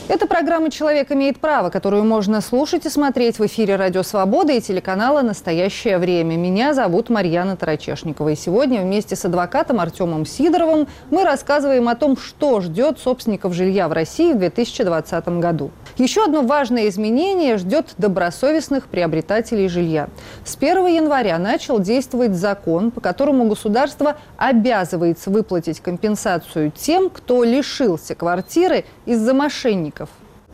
Это 0.08 0.28
программа 0.28 0.70
«Человек 0.70 1.10
имеет 1.10 1.40
право», 1.40 1.68
которую 1.68 2.04
можно 2.04 2.40
слушать 2.40 2.86
и 2.86 2.88
смотреть 2.88 3.40
в 3.40 3.46
эфире 3.46 3.74
«Радио 3.74 4.04
Свобода» 4.04 4.52
и 4.52 4.60
телеканала 4.60 5.22
«Настоящее 5.22 5.98
время». 5.98 6.36
Меня 6.36 6.74
зовут 6.74 7.10
Марьяна 7.10 7.56
Тарачешникова. 7.56 8.28
И 8.28 8.36
сегодня 8.36 8.82
вместе 8.82 9.16
с 9.16 9.24
адвокатом 9.24 9.80
Артемом 9.80 10.24
Сидоровым 10.24 10.86
мы 11.10 11.24
рассказываем 11.24 11.88
о 11.88 11.96
том, 11.96 12.16
что 12.16 12.60
ждет 12.60 13.00
собственников 13.00 13.52
жилья 13.52 13.88
в 13.88 13.92
России 13.92 14.32
в 14.32 14.38
2020 14.38 15.28
году. 15.40 15.72
Еще 15.98 16.22
одно 16.22 16.42
важное 16.42 16.88
изменение 16.88 17.56
ждет 17.56 17.94
добросовестных 17.98 18.86
приобретателей 18.86 19.66
жилья. 19.68 20.08
С 20.44 20.54
1 20.54 20.86
января 20.86 21.36
начал 21.38 21.80
действовать 21.80 22.34
закон, 22.34 22.92
по 22.92 23.00
которому 23.00 23.48
государство 23.48 24.16
обязывается 24.36 25.30
выплатить 25.30 25.80
компенсацию 25.80 26.70
тем, 26.70 27.10
кто 27.10 27.42
лишился 27.42 28.14
квартиры 28.14 28.84
из-за 29.04 29.34
мошенников 29.34 29.95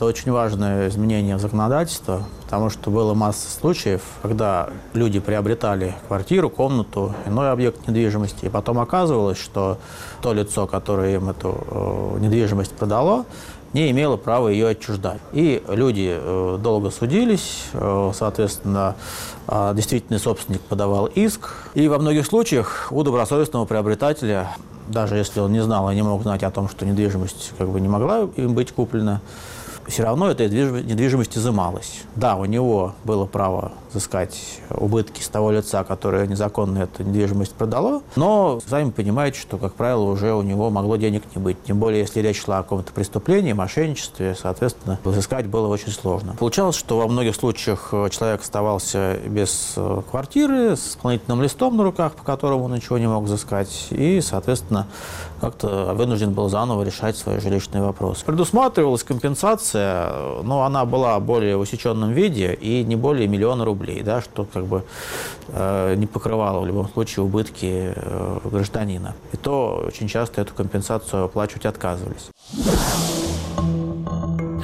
Это 0.03 0.09
очень 0.09 0.33
важное 0.33 0.89
изменение 0.89 1.37
в 1.37 1.39
законодательство, 1.39 2.25
потому 2.43 2.71
что 2.71 2.91
было 2.91 3.15
масса 3.15 3.49
случаев, 3.49 4.03
когда 4.23 4.69
люди 4.95 5.21
приобретали 5.21 5.95
квартиру, 6.09 6.51
комнату, 6.51 7.15
иной 7.25 7.53
объект 7.53 7.87
недвижимости, 7.87 8.47
и 8.47 8.49
потом 8.49 8.81
оказывалось, 8.81 9.39
что 9.39 9.79
то 10.21 10.33
лицо, 10.33 10.67
которое 10.67 11.15
им 11.15 11.29
эту 11.29 11.57
э, 11.71 12.19
недвижимость 12.19 12.73
продало, 12.73 13.27
не 13.75 13.93
имело 13.93 14.17
права 14.17 14.49
ее 14.49 14.71
отчуждать. 14.71 15.21
И 15.33 15.63
люди 15.69 16.13
э, 16.13 16.59
долго 16.61 16.91
судились, 16.91 17.67
э, 17.73 18.11
соответственно, 18.13 18.97
э, 19.47 19.73
действительный 19.77 20.19
собственник 20.19 20.63
подавал 20.63 21.07
иск. 21.07 21.49
И 21.75 21.87
во 21.87 21.99
многих 21.99 22.27
случаях 22.27 22.89
у 22.91 23.05
добросовестного 23.05 23.67
приобретателя, 23.67 24.49
даже 24.89 25.15
если 25.15 25.39
он 25.39 25.53
не 25.53 25.63
знал 25.63 25.89
и 25.93 25.95
не 25.95 26.03
мог 26.03 26.23
знать 26.23 26.43
о 26.43 26.51
том, 26.51 26.69
что 26.69 26.85
недвижимость 26.85 27.53
как 27.57 27.69
бы 27.69 27.81
не 27.81 27.87
могла 27.87 28.29
им 28.35 28.55
быть 28.55 28.73
куплена, 28.73 29.21
все 29.87 30.05
равно 30.05 30.31
эта 30.31 30.49
недвижимость 30.49 31.37
изымалась. 31.37 32.03
Да, 32.17 32.37
у 32.37 32.45
него 32.45 32.95
было 33.05 33.27
право 33.27 33.73
взыскать 33.93 34.61
убытки 34.71 35.21
с 35.23 35.29
того 35.29 35.51
лица, 35.51 35.85
которое 35.85 36.27
незаконно 36.27 36.79
эту 36.79 37.03
недвижимость 37.03 37.53
продало, 37.53 38.03
но 38.17 38.61
сами 38.67 38.91
понимаете, 38.91 39.39
что, 39.39 39.59
как 39.59 39.75
правило, 39.75 40.03
уже 40.03 40.35
у 40.35 40.43
него 40.43 40.71
могло 40.71 40.97
денег 40.97 41.23
не 41.35 41.43
быть. 41.43 41.57
Тем 41.65 41.79
более, 41.79 42.01
если 42.01 42.21
речь 42.21 42.43
шла 42.43 42.59
о 42.59 42.63
каком-то 42.63 42.93
преступлении, 42.93 43.53
мошенничестве, 43.53 44.35
соответственно, 44.41 44.99
взыскать 45.05 45.47
было 45.47 45.69
очень 45.69 45.93
сложно. 45.93 46.35
Получалось, 46.39 46.77
что 46.77 46.99
во 46.99 47.09
многих 47.09 47.37
случаях 47.37 47.89
э, 47.93 48.09
человек 48.11 48.41
оставался 48.43 49.19
без 49.27 49.75
э, 49.77 50.03
квартиры, 50.11 50.77
с 50.77 50.91
исполнительным 50.91 51.43
листом 51.43 51.77
на 51.77 51.85
руках, 51.85 52.15
по 52.15 52.23
которому 52.23 52.65
он 52.65 52.75
ничего 52.75 52.99
не 52.99 53.07
мог 53.07 53.25
взыскать, 53.25 53.89
и, 53.91 54.21
соответственно, 54.21 54.87
как-то 55.41 55.93
вынужден 55.95 56.33
был 56.33 56.49
заново 56.49 56.83
решать 56.83 57.17
свои 57.17 57.41
жилищные 57.41 57.83
вопросы. 57.83 58.25
Предусматривалась 58.25 59.03
компенсация, 59.03 59.72
но 59.79 60.63
она 60.65 60.85
была 60.85 61.19
более 61.21 61.57
в 61.57 61.61
усеченном 61.61 62.13
виде 62.13 62.53
и 62.55 62.85
не 62.85 62.97
более 62.97 63.29
миллиона 63.29 63.65
рублей, 63.65 64.03
да, 64.03 64.21
что 64.21 64.45
как 64.45 64.65
бы 64.67 64.85
э, 65.49 65.95
не 65.97 66.07
покрывало 66.07 66.61
в 66.61 66.67
любом 66.67 66.89
случае 66.89 67.25
убытки 67.25 67.93
э, 67.95 68.39
гражданина. 68.45 69.15
И 69.33 69.37
то 69.37 69.85
очень 69.87 70.09
часто 70.09 70.41
эту 70.41 70.55
компенсацию 70.55 71.25
оплачивать 71.25 71.67
отказывались. 71.67 72.31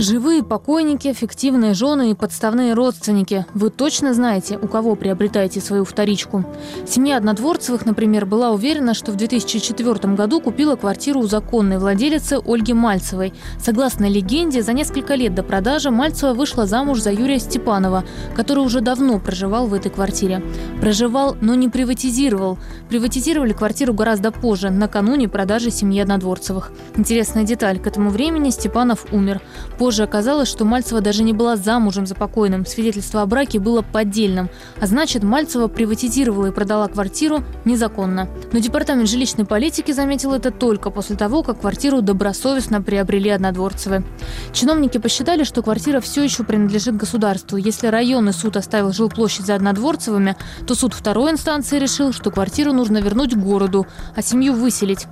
Живые 0.00 0.45
покойники, 0.45 1.12
фиктивные 1.12 1.75
жены 1.75 2.12
и 2.12 2.14
подставные 2.14 2.75
родственники. 2.75 3.45
Вы 3.52 3.69
точно 3.69 4.14
знаете, 4.14 4.57
у 4.57 4.69
кого 4.69 4.95
приобретаете 4.95 5.61
свою 5.61 5.85
вторичку? 5.85 6.45
Семья 6.87 7.17
Однодворцевых, 7.17 7.85
например, 7.85 8.25
была 8.25 8.52
уверена, 8.52 8.95
что 8.95 9.11
в 9.11 9.17
2004 9.17 10.14
году 10.14 10.40
купила 10.40 10.76
квартиру 10.76 11.19
у 11.19 11.26
законной 11.26 11.78
владелицы 11.78 12.38
Ольги 12.47 12.73
Мальцевой. 12.75 13.35
Согласно 13.59 14.09
легенде, 14.09 14.62
за 14.62 14.73
несколько 14.73 15.17
лет 15.17 15.35
до 15.35 15.43
продажи 15.43 15.90
Мальцева 15.90 16.33
вышла 16.33 16.64
замуж 16.64 17.00
за 17.00 17.11
Юрия 17.11 17.40
Степанова, 17.40 18.05
который 18.37 18.64
уже 18.64 18.81
давно 18.81 19.19
проживал 19.19 19.67
в 19.67 19.75
этой 19.75 19.90
квартире. 19.90 20.45
Проживал, 20.81 21.37
но 21.40 21.57
не 21.57 21.69
приватизировал. 21.69 22.57
Приватизировали 22.88 23.52
квартиру 23.52 23.95
гораздо 23.95 24.31
позже, 24.31 24.71
накануне 24.71 25.28
продажи 25.28 25.73
семьи 25.73 26.00
Однодворцевых. 26.00 26.71
Интересная 26.97 27.43
деталь. 27.43 27.81
К 27.81 27.88
этому 27.88 28.11
времени 28.11 28.50
Степанов 28.50 29.05
умер. 29.11 29.40
Позже 29.76 29.88
оказалось, 30.02 30.49
что 30.49 30.64
Мальцева 30.64 31.00
даже 31.00 31.23
не 31.23 31.33
была 31.33 31.57
замужем 31.57 32.07
за 32.07 32.14
покойным. 32.14 32.66
Свидетельство 32.66 33.23
о 33.23 33.26
браке 33.26 33.59
было 33.59 33.83
поддельным. 33.83 34.50
А 34.80 34.87
значит, 34.87 35.23
Мальцева 35.23 35.68
приватизировала 35.68 36.47
и 36.47 36.50
продала 36.50 36.88
квартиру 36.88 37.42
незаконно. 37.64 38.28
Но 38.52 38.59
Департамент 38.59 39.09
жилищной 39.09 39.47
политики 39.47 39.92
заметил 39.92 40.35
это 40.35 40.50
только 40.50 40.90
после 40.90 41.16
того, 41.16 41.42
как 41.42 41.61
квартиру 41.61 42.02
добросовестно 42.02 42.83
приобрели 42.83 43.30
однодворцевы. 43.30 44.04
Чиновники 44.52 44.99
посчитали, 44.99 45.45
что 45.45 45.62
квартира 45.62 46.00
все 46.00 46.23
еще 46.23 46.45
принадлежит 46.45 46.97
государству. 46.97 47.57
Если 47.57 47.87
районный 47.87 48.33
суд 48.33 48.57
оставил 48.57 48.92
жилплощадь 48.92 49.47
за 49.47 49.54
однодворцевыми, 49.54 50.37
то 50.66 50.75
суд 50.75 50.92
второй 50.92 51.33
инстанции 51.33 51.78
решил, 51.78 52.12
что 52.12 52.30
квартиру 52.30 52.73
нужно 52.73 52.99
вернуть 52.99 53.37
городу, 53.37 53.87
а 54.14 54.23
семью 54.23 54.52
выселить. 54.52 55.07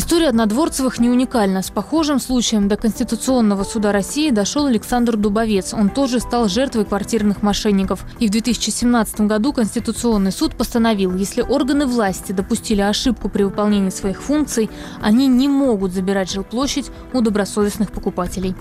История 0.00 0.28
Однодворцевых 0.28 1.00
не 1.00 1.10
уникальна. 1.10 1.60
С 1.60 1.70
похожим 1.70 2.20
случаем 2.20 2.68
до 2.68 2.76
Конституционного 2.76 3.64
суда 3.64 3.90
России 3.90 4.30
дошел 4.30 4.66
Александр 4.66 5.16
Дубовец. 5.16 5.74
Он 5.74 5.90
тоже 5.90 6.20
стал 6.20 6.48
жертвой 6.48 6.84
квартирных 6.84 7.42
мошенников. 7.42 8.04
И 8.20 8.28
в 8.28 8.30
2017 8.30 9.22
году 9.22 9.52
Конституционный 9.52 10.30
суд 10.30 10.54
постановил, 10.54 11.16
если 11.16 11.42
органы 11.42 11.84
власти 11.84 12.30
допустили 12.30 12.80
ошибку 12.80 13.28
при 13.28 13.42
выполнении 13.42 13.90
своих 13.90 14.22
функций, 14.22 14.70
они 15.02 15.26
не 15.26 15.48
могут 15.48 15.92
забирать 15.92 16.30
жилплощадь 16.30 16.92
у 17.12 17.20
добросовестных 17.20 17.90
покупателей. 17.90 18.54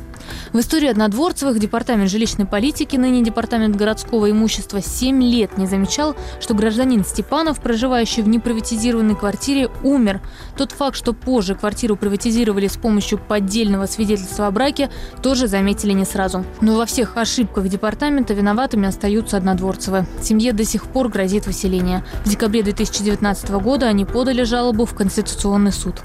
В 0.53 0.59
истории 0.59 0.89
Однодворцевых 0.89 1.59
Департамент 1.59 2.09
жилищной 2.09 2.45
политики, 2.45 2.95
ныне 2.95 3.23
Департамент 3.23 3.75
городского 3.75 4.29
имущества, 4.31 4.81
7 4.81 5.21
лет 5.23 5.57
не 5.57 5.67
замечал, 5.67 6.15
что 6.39 6.53
гражданин 6.53 7.03
Степанов, 7.05 7.59
проживающий 7.59 8.23
в 8.23 8.27
неприватизированной 8.27 9.15
квартире, 9.15 9.69
умер. 9.83 10.21
Тот 10.55 10.71
факт, 10.71 10.95
что 10.95 11.13
позже 11.13 11.55
квартиру 11.55 11.95
приватизировали 11.95 12.67
с 12.67 12.77
помощью 12.77 13.17
поддельного 13.17 13.85
свидетельства 13.85 14.47
о 14.47 14.51
браке, 14.51 14.89
тоже 15.21 15.47
заметили 15.47 15.93
не 15.93 16.05
сразу. 16.05 16.45
Но 16.61 16.77
во 16.77 16.85
всех 16.85 17.17
ошибках 17.17 17.67
департамента 17.67 18.33
виноватыми 18.33 18.87
остаются 18.87 19.37
Однодворцевы. 19.37 20.05
Семье 20.21 20.53
до 20.53 20.63
сих 20.63 20.85
пор 20.85 21.09
грозит 21.09 21.45
выселение. 21.45 22.03
В 22.25 22.29
декабре 22.29 22.63
2019 22.63 23.49
года 23.51 23.87
они 23.87 24.05
подали 24.05 24.43
жалобу 24.43 24.85
в 24.85 24.95
Конституционный 24.95 25.71
суд. 25.71 25.95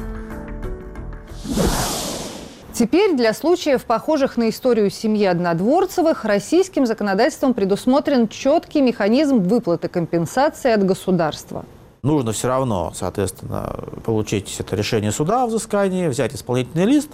Теперь 2.83 3.15
для 3.15 3.33
случаев, 3.33 3.85
похожих 3.85 4.37
на 4.37 4.49
историю 4.49 4.91
семьи 4.91 5.25
Однодворцевых, 5.25 6.25
российским 6.25 6.85
законодательством 6.85 7.55
предусмотрен 7.55 8.27
четкий 8.27 8.81
механизм 8.81 9.39
выплаты 9.39 9.87
компенсации 9.87 10.73
от 10.73 10.85
государства. 10.85 11.65
Нужно 12.03 12.33
все 12.33 12.49
равно, 12.49 12.93
соответственно, 12.93 13.73
получить 14.05 14.57
это 14.59 14.75
решение 14.75 15.13
суда 15.13 15.45
о 15.45 15.47
взыскании, 15.47 16.09
взять 16.09 16.35
исполнительный 16.35 16.87
лист, 16.87 17.11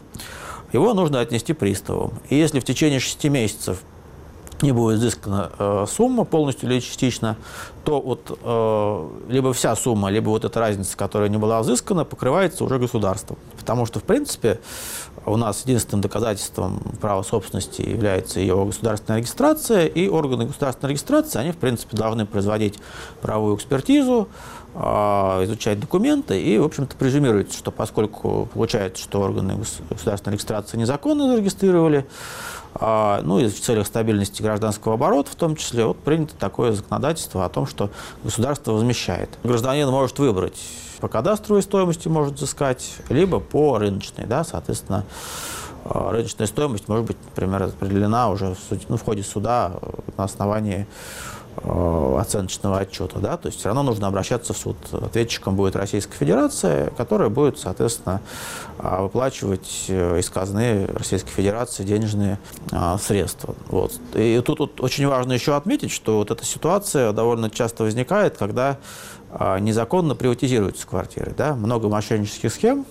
его 0.72 0.94
нужно 0.94 1.20
отнести 1.20 1.52
приставам. 1.52 2.14
И 2.30 2.36
если 2.36 2.60
в 2.60 2.64
течение 2.64 2.98
шести 2.98 3.28
месяцев 3.28 3.82
не 4.62 4.72
будет 4.72 4.98
изыскана 4.98 5.50
э, 5.58 5.86
сумма 5.88 6.24
полностью 6.24 6.70
или 6.70 6.80
частично, 6.80 7.36
то 7.84 8.00
вот 8.00 8.38
э, 8.42 9.32
либо 9.32 9.52
вся 9.52 9.74
сумма, 9.76 10.10
либо 10.10 10.28
вот 10.28 10.44
эта 10.44 10.58
разница, 10.60 10.96
которая 10.96 11.28
не 11.28 11.38
была 11.38 11.60
взыскана, 11.60 12.04
покрывается 12.04 12.64
уже 12.64 12.78
государством. 12.78 13.38
Потому 13.58 13.86
что, 13.86 14.00
в 14.00 14.02
принципе, 14.02 14.60
у 15.24 15.36
нас 15.36 15.62
единственным 15.64 16.00
доказательством 16.00 16.80
права 17.00 17.22
собственности 17.22 17.82
является 17.82 18.40
ее 18.40 18.64
государственная 18.64 19.20
регистрация, 19.20 19.86
и 19.86 20.08
органы 20.08 20.46
государственной 20.46 20.90
регистрации, 20.90 21.38
они, 21.38 21.52
в 21.52 21.56
принципе, 21.58 21.96
должны 21.96 22.26
производить 22.26 22.78
правовую 23.20 23.56
экспертизу, 23.56 24.28
э, 24.74 24.80
изучать 25.44 25.80
документы 25.80 26.40
и, 26.40 26.58
в 26.58 26.64
общем-то, 26.64 26.96
презюмируется, 26.96 27.56
что 27.56 27.70
поскольку 27.70 28.48
получается, 28.52 29.02
что 29.02 29.20
органы 29.20 29.56
государственной 29.88 30.34
регистрации 30.34 30.76
незаконно 30.76 31.28
зарегистрировали, 31.30 32.06
ну 32.80 33.40
и 33.40 33.48
в 33.48 33.60
целях 33.60 33.86
стабильности 33.86 34.42
гражданского 34.42 34.94
оборота 34.94 35.30
в 35.30 35.34
том 35.34 35.56
числе, 35.56 35.84
вот 35.84 35.98
принято 35.98 36.34
такое 36.36 36.72
законодательство 36.72 37.44
о 37.44 37.48
том, 37.48 37.66
что 37.66 37.90
государство 38.22 38.72
возмещает. 38.72 39.30
Гражданин 39.42 39.88
может 39.88 40.18
выбрать 40.18 40.58
по 41.00 41.08
кадастровой 41.08 41.62
стоимости 41.62 42.08
может 42.08 42.34
взыскать, 42.34 42.96
либо 43.08 43.40
по 43.40 43.78
рыночной, 43.78 44.26
да, 44.26 44.44
соответственно, 44.44 45.04
а, 45.84 46.10
рыночная 46.10 46.46
стоимость 46.46 46.88
может 46.88 47.06
быть, 47.06 47.16
например, 47.24 47.62
определена 47.62 48.30
уже 48.30 48.54
в, 48.54 48.58
суде, 48.68 48.84
ну, 48.88 48.96
в 48.96 49.02
ходе 49.02 49.22
суда 49.22 49.72
на 50.16 50.24
основании 50.24 50.86
оценочного 51.62 52.78
отчета, 52.80 53.18
да, 53.20 53.36
то 53.36 53.46
есть 53.46 53.58
все 53.58 53.68
равно 53.68 53.82
нужно 53.82 54.06
обращаться 54.06 54.52
в 54.52 54.56
суд. 54.58 54.76
Ответчиком 54.92 55.56
будет 55.56 55.76
Российская 55.76 56.16
Федерация, 56.16 56.90
которая 56.90 57.28
будет, 57.28 57.58
соответственно, 57.58 58.20
э, 58.78 59.02
выплачивать 59.02 59.86
э, 59.88 60.18
из 60.18 60.28
казны 60.30 60.86
Российской 60.86 61.30
Федерации 61.30 61.84
денежные 61.84 62.38
средства. 63.00 63.54
Вот. 63.68 63.92
И 64.14 64.42
тут, 64.44 64.58
тут 64.58 64.80
очень 64.80 65.06
важно 65.06 65.32
еще 65.32 65.56
отметить, 65.56 65.90
что 65.90 66.18
вот 66.18 66.30
эта 66.30 66.44
ситуация 66.44 67.12
довольно 67.12 67.50
часто 67.50 67.84
возникает, 67.84 68.36
когда 68.36 68.78
незаконно 69.60 70.14
приватизируются 70.14 70.86
квартиры. 70.86 71.34
Да? 71.36 71.54
Много 71.54 71.88
мошеннических 71.88 72.52
схем, 72.52 72.86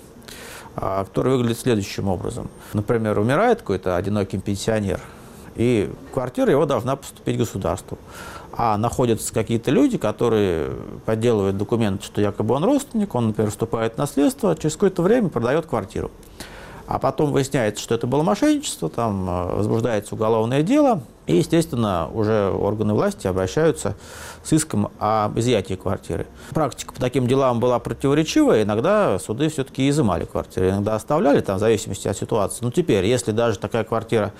которые 0.75 1.37
выглядят 1.37 1.59
следующим 1.59 2.07
образом. 2.07 2.49
Например, 2.73 3.17
умирает 3.19 3.59
какой-то 3.59 3.95
одинокий 3.95 4.37
пенсионер, 4.39 4.99
и 5.55 5.89
квартира 6.13 6.51
его 6.51 6.65
должна 6.65 6.95
поступить 6.95 7.37
государству 7.37 7.97
а 8.59 8.75
находятся 8.77 9.31
какие-то 9.31 9.69
люди, 9.69 9.99
которые 9.99 10.71
подделывают 11.05 11.57
документы, 11.57 12.03
что 12.03 12.21
якобы 12.21 12.55
он 12.55 12.63
родственник, 12.63 13.13
он, 13.13 13.27
например, 13.27 13.51
вступает 13.51 13.93
в 13.93 13.97
наследство, 13.99 14.55
через 14.55 14.73
какое-то 14.73 15.03
время 15.03 15.29
продает 15.29 15.67
квартиру. 15.67 16.09
А 16.87 16.97
потом 16.97 17.31
выясняется, 17.31 17.83
что 17.83 17.93
это 17.93 18.07
было 18.07 18.23
мошенничество, 18.23 18.89
там 18.89 19.29
э, 19.29 19.55
возбуждается 19.57 20.15
уголовное 20.15 20.63
дело, 20.63 21.03
И, 21.27 21.35
естественно, 21.35 22.09
уже 22.13 22.49
органы 22.49 22.93
власти 22.93 23.27
обращаются 23.27 23.95
с 24.43 24.53
иском 24.53 24.89
об 24.97 25.37
изъятии 25.37 25.73
квартиры. 25.73 26.25
Практика 26.51 26.93
по 26.93 27.01
таким 27.01 27.27
делам 27.27 27.59
была 27.59 27.79
противоречивая. 27.79 28.63
Иногда 28.63 29.19
суды 29.19 29.49
все-таки 29.49 29.89
изымали 29.89 30.23
квартиры, 30.23 30.69
иногда 30.69 30.95
оставляли, 30.95 31.41
там, 31.41 31.57
в 31.57 31.59
зависимости 31.59 32.07
от 32.07 32.17
ситуации. 32.17 32.63
Но 32.63 32.71
теперь, 32.71 33.05
если 33.05 33.31
даже 33.31 33.59
такая 33.59 33.83
квартира 33.83 34.31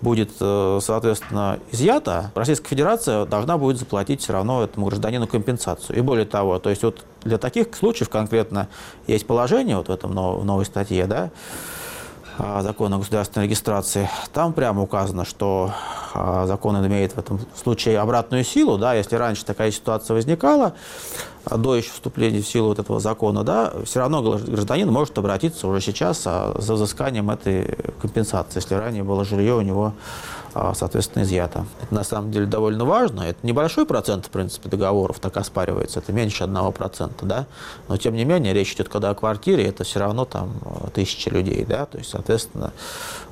будет, 0.00 0.30
э, 0.40 0.80
соответственно, 0.82 1.60
изъята, 1.70 2.32
Российская 2.34 2.68
Федерация 2.68 3.24
должна 3.24 3.56
будет 3.56 3.78
заплатить 3.78 4.20
все 4.20 4.32
равно 4.32 4.64
этому 4.64 4.86
гражданину 4.86 5.28
компенсацию. 5.28 5.96
И 5.96 6.00
более 6.00 6.26
того, 6.26 6.58
то 6.58 6.70
есть 6.70 6.82
вот 6.82 7.04
для 7.22 7.38
таких 7.38 7.68
случаев 7.76 8.08
конкретно 8.08 8.66
есть 9.06 9.28
положение 9.28 9.76
вот 9.76 9.86
в 9.86 9.92
этом 9.92 10.12
новой 10.12 10.64
статье, 10.64 11.06
да, 11.06 11.30
закона 12.38 12.96
о 12.96 12.98
государственной 12.98 13.46
регистрации, 13.46 14.08
там 14.32 14.52
прямо 14.52 14.82
указано, 14.82 15.24
что 15.24 15.72
а, 16.14 16.46
закон 16.46 16.84
имеет 16.86 17.12
в 17.12 17.18
этом 17.18 17.40
случае 17.54 17.98
обратную 17.98 18.44
силу. 18.44 18.78
Да, 18.78 18.94
если 18.94 19.16
раньше 19.16 19.44
такая 19.44 19.70
ситуация 19.70 20.14
возникала, 20.14 20.74
а, 21.44 21.56
до 21.56 21.76
еще 21.76 21.90
вступления 21.90 22.40
в 22.40 22.46
силу 22.46 22.68
вот 22.68 22.78
этого 22.78 23.00
закона, 23.00 23.44
да, 23.44 23.72
все 23.84 24.00
равно 24.00 24.22
гражданин 24.22 24.90
может 24.90 25.16
обратиться 25.18 25.66
уже 25.66 25.80
сейчас 25.80 26.22
за 26.22 26.74
взысканием 26.74 27.30
этой 27.30 27.76
компенсации, 28.00 28.58
если 28.60 28.74
ранее 28.74 29.04
было 29.04 29.24
жилье 29.24 29.54
у 29.54 29.62
него 29.62 29.92
а, 29.94 30.41
соответственно, 30.74 31.22
изъято. 31.22 31.66
Это 31.82 31.94
на 31.94 32.04
самом 32.04 32.30
деле 32.30 32.46
довольно 32.46 32.84
важно. 32.84 33.22
Это 33.22 33.38
небольшой 33.42 33.86
процент, 33.86 34.26
в 34.26 34.30
принципе, 34.30 34.68
договоров 34.68 35.18
так 35.18 35.36
оспаривается. 35.36 36.00
Это 36.00 36.12
меньше 36.12 36.44
одного 36.44 36.72
процента, 36.72 37.26
да. 37.26 37.46
Но, 37.88 37.96
тем 37.96 38.14
не 38.14 38.24
менее, 38.24 38.52
речь 38.52 38.72
идет, 38.74 38.88
когда 38.88 39.10
о 39.10 39.14
квартире, 39.14 39.64
это 39.64 39.84
все 39.84 40.00
равно 40.00 40.24
там 40.24 40.54
тысячи 40.94 41.28
людей, 41.28 41.64
да. 41.64 41.86
То 41.86 41.98
есть, 41.98 42.10
соответственно, 42.10 42.72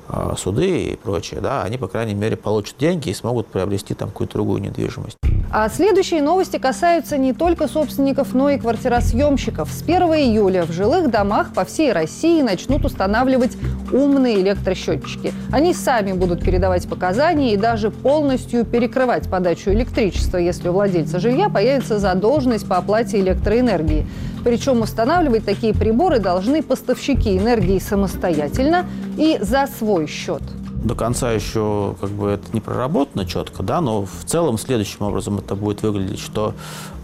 суды 0.37 0.85
и 0.85 0.95
прочее, 0.95 1.41
да, 1.41 1.63
они, 1.63 1.77
по 1.77 1.87
крайней 1.87 2.13
мере, 2.13 2.35
получат 2.35 2.75
деньги 2.77 3.09
и 3.09 3.13
смогут 3.13 3.47
приобрести 3.47 3.93
там 3.93 4.09
какую-то 4.09 4.33
другую 4.33 4.61
недвижимость. 4.61 5.17
А 5.53 5.67
следующие 5.67 6.21
новости 6.21 6.57
касаются 6.57 7.17
не 7.17 7.33
только 7.33 7.67
собственников, 7.67 8.33
но 8.33 8.49
и 8.49 8.57
квартиросъемщиков. 8.57 9.69
С 9.69 9.81
1 9.81 10.01
июля 10.13 10.63
в 10.63 10.71
жилых 10.71 11.11
домах 11.11 11.53
по 11.53 11.65
всей 11.65 11.91
России 11.91 12.41
начнут 12.41 12.85
устанавливать 12.85 13.57
умные 13.91 14.39
электросчетчики. 14.39 15.33
Они 15.51 15.73
сами 15.73 16.13
будут 16.13 16.41
передавать 16.41 16.87
показания 16.87 17.53
и 17.53 17.57
даже 17.57 17.91
полностью 17.91 18.63
перекрывать 18.63 19.29
подачу 19.29 19.71
электричества, 19.71 20.37
если 20.37 20.69
у 20.69 20.71
владельца 20.71 21.19
жилья 21.19 21.49
появится 21.49 21.99
задолженность 21.99 22.67
по 22.67 22.77
оплате 22.77 23.19
электроэнергии. 23.19 24.07
Причем 24.43 24.81
устанавливать 24.81 25.45
такие 25.45 25.73
приборы 25.73 26.19
должны 26.19 26.63
поставщики 26.63 27.37
энергии 27.37 27.79
самостоятельно 27.79 28.85
и 29.17 29.37
за 29.41 29.67
свой 29.67 30.07
счет 30.07 30.41
до 30.83 30.95
конца 30.95 31.31
еще 31.31 31.95
как 32.01 32.09
бы 32.09 32.29
это 32.29 32.43
не 32.53 32.59
проработано 32.59 33.25
четко, 33.25 33.61
да, 33.61 33.81
но 33.81 34.03
в 34.03 34.25
целом 34.25 34.57
следующим 34.57 35.05
образом 35.05 35.37
это 35.37 35.55
будет 35.55 35.83
выглядеть, 35.83 36.19
что 36.19 36.55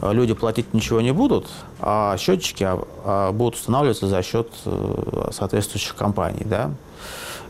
э, 0.01 0.11
люди 0.13 0.33
платить 0.33 0.73
ничего 0.73 0.99
не 0.99 1.13
будут, 1.13 1.47
а 1.79 2.17
счетчики 2.17 2.63
а, 2.63 2.83
а, 3.05 3.31
будут 3.31 3.55
устанавливаться 3.55 4.07
за 4.07 4.23
счет 4.23 4.49
э, 4.65 5.29
соответствующих 5.31 5.95
компаний, 5.95 6.41
да. 6.45 6.71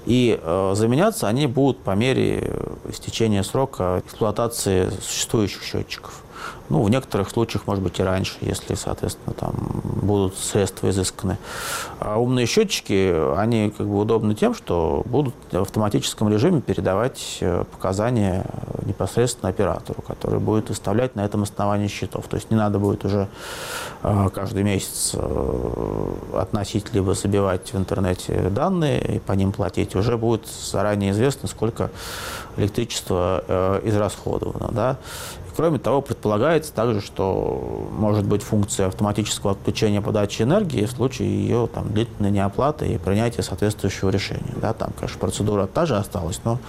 И 0.06 0.39
э, 0.41 0.73
заменяться 0.76 1.28
они 1.28 1.47
будут 1.47 1.80
по 1.80 1.91
мере 1.91 2.54
истечения 2.89 3.43
срока 3.43 4.02
эксплуатации 4.06 4.89
существующих 5.02 5.63
счетчиков. 5.63 6.23
Ну, 6.70 6.84
в 6.84 6.90
некоторых 6.90 7.30
случаях, 7.30 7.66
может 7.66 7.84
быть, 7.84 8.00
и 8.00 8.04
раньше, 8.04 8.36
если, 8.42 8.76
соответственно, 8.76 9.34
там 9.34 9.54
будут 10.02 10.38
средства 10.38 10.90
изысканы. 10.90 11.38
А 12.00 12.18
умные 12.18 12.46
счетчики, 12.46 13.36
они 13.38 13.72
как 13.72 13.88
бы 13.88 14.00
удобны 14.00 14.36
тем, 14.36 14.54
что 14.54 15.02
будут 15.06 15.34
в 15.52 15.62
автоматическом 15.62 16.30
режиме 16.30 16.62
передавать 16.62 17.38
э, 17.40 17.64
показания 17.72 18.46
непосредственно 18.86 19.50
оператору, 19.50 20.02
который 20.02 20.40
будет 20.40 20.70
выставлять 20.70 21.16
на 21.16 21.24
этом 21.24 21.44
основании 21.44 21.88
счетов. 21.88 22.28
То 22.28 22.36
есть 22.36 22.52
не 22.52 22.58
надо 22.58 22.80
будет 22.80 23.06
уже 23.06 23.28
э, 24.04 24.30
каждый 24.34 24.64
месяц 24.64 25.12
э, 25.14 26.14
относить 26.34 26.94
либо 26.94 27.14
забивать 27.14 27.72
в 27.74 27.78
интернете 27.78 28.50
данные 28.50 29.16
и 29.16 29.20
по 29.20 29.32
ним 29.32 29.54
платить. 29.54 29.96
Уже 29.96 30.18
будет 30.18 30.46
заранее 30.48 31.12
известно, 31.12 31.48
сколько 31.48 31.92
электричества 32.58 33.82
израсходовано. 33.84 34.70
Да? 34.72 34.98
Кроме 35.58 35.80
того, 35.80 36.04
предполагается 36.04 36.72
также, 36.72 37.02
что 37.02 37.88
может 37.91 38.24
быть 38.26 38.43
функция 38.43 38.86
автоматического 38.86 39.54
отключения 39.54 40.02
подачи 40.02 40.43
энергии 40.43 40.86
в 40.86 40.91
случае 40.91 41.30
ее 41.30 41.67
там, 41.74 41.91
длительной 41.91 42.30
неоплаты 42.30 42.86
и 42.86 43.00
принятия 43.00 43.41
соответствующего 43.41 44.12
решения. 44.12 44.54
Да, 44.62 44.74
там, 44.74 44.91
конечно, 44.96 45.17
процедура 45.17 45.65
та 45.65 45.88
же 45.88 45.98
осталась, 45.98 46.41
но 46.43 46.60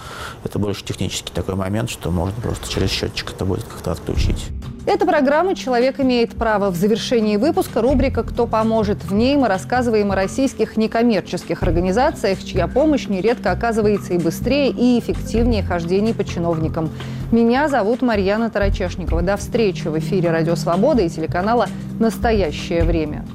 это 0.43 0.57
больше 0.57 0.83
технический 0.83 1.31
такой 1.31 1.53
момент, 1.53 1.91
что 1.91 2.09
можно 2.09 2.41
просто 2.41 2.67
через 2.67 2.89
счетчик 2.89 3.29
это 3.31 3.45
будет 3.45 3.63
как-то 3.63 3.91
отключить. 3.91 4.47
Это 4.89 5.05
программа 5.05 5.53
«Человек 5.53 5.99
имеет 5.99 6.31
право». 6.31 6.71
В 6.71 6.75
завершении 6.75 7.37
выпуска 7.37 7.79
рубрика 7.79 8.23
«Кто 8.23 8.47
поможет?». 8.47 9.03
В 9.03 9.13
ней 9.13 9.37
мы 9.37 9.47
рассказываем 9.47 10.11
о 10.11 10.15
российских 10.15 10.77
некоммерческих 10.77 11.61
организациях, 11.61 12.43
чья 12.43 12.67
помощь 12.67 13.07
нередко 13.07 13.51
оказывается 13.51 14.15
и 14.15 14.17
быстрее, 14.17 14.71
и 14.71 14.97
эффективнее 14.99 15.61
хождений 15.61 16.15
по 16.15 16.23
чиновникам. 16.23 16.89
Меня 17.31 17.67
зовут 17.67 18.01
Марьяна 18.01 18.49
Тарачешникова. 18.49 19.21
До 19.21 19.37
встречи 19.37 19.87
в 19.87 19.99
эфире 19.99 20.31
«Радио 20.31 20.55
Свобода» 20.55 21.03
и 21.03 21.09
телеканала 21.09 21.67
«Настоящее 21.99 22.83
время». 22.83 23.27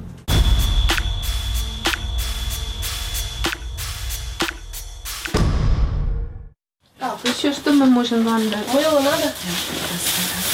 Еще 7.24 7.52
что 7.52 7.72
мы 7.72 7.87
можем 7.87 8.24
вам 8.24 8.48
дать? 8.50 8.72
Мыло 8.72 9.00
надо? 9.00 9.32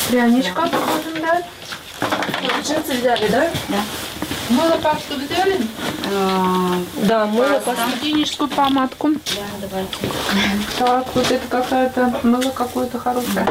Пряничка 0.09 0.63
можем 0.63 1.21
дать. 1.21 1.45
Джинсы 2.65 3.01
взяли, 3.01 3.29
да? 3.29 3.51
Да. 3.69 3.83
Мыло 4.51 4.77
пасту 4.79 5.15
взяли? 5.15 5.61
А, 6.13 6.83
да, 7.03 7.27
мыло 7.27 7.61
пасту. 7.61 7.83
Гигиеническую 8.03 8.49
помадку. 8.49 9.11
Да, 9.11 9.69
давайте. 9.69 9.97
Так, 10.79 11.07
вот 11.15 11.31
это 11.31 11.47
какая-то, 11.49 12.21
мыло 12.23 12.51
какое-то 12.51 12.99
хорошее. 12.99 13.47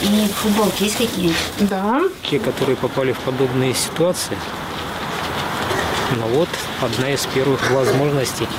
И 0.00 0.28
футболки 0.28 0.84
есть 0.84 0.96
какие? 0.96 1.34
Да. 1.60 2.00
Те, 2.30 2.38
которые 2.38 2.76
попали 2.76 3.12
в 3.12 3.18
подобные 3.18 3.74
ситуации, 3.74 4.38
ну 6.16 6.26
вот, 6.28 6.48
одна 6.80 7.10
из 7.10 7.26
первых 7.26 7.70
возможностей– 7.70 8.46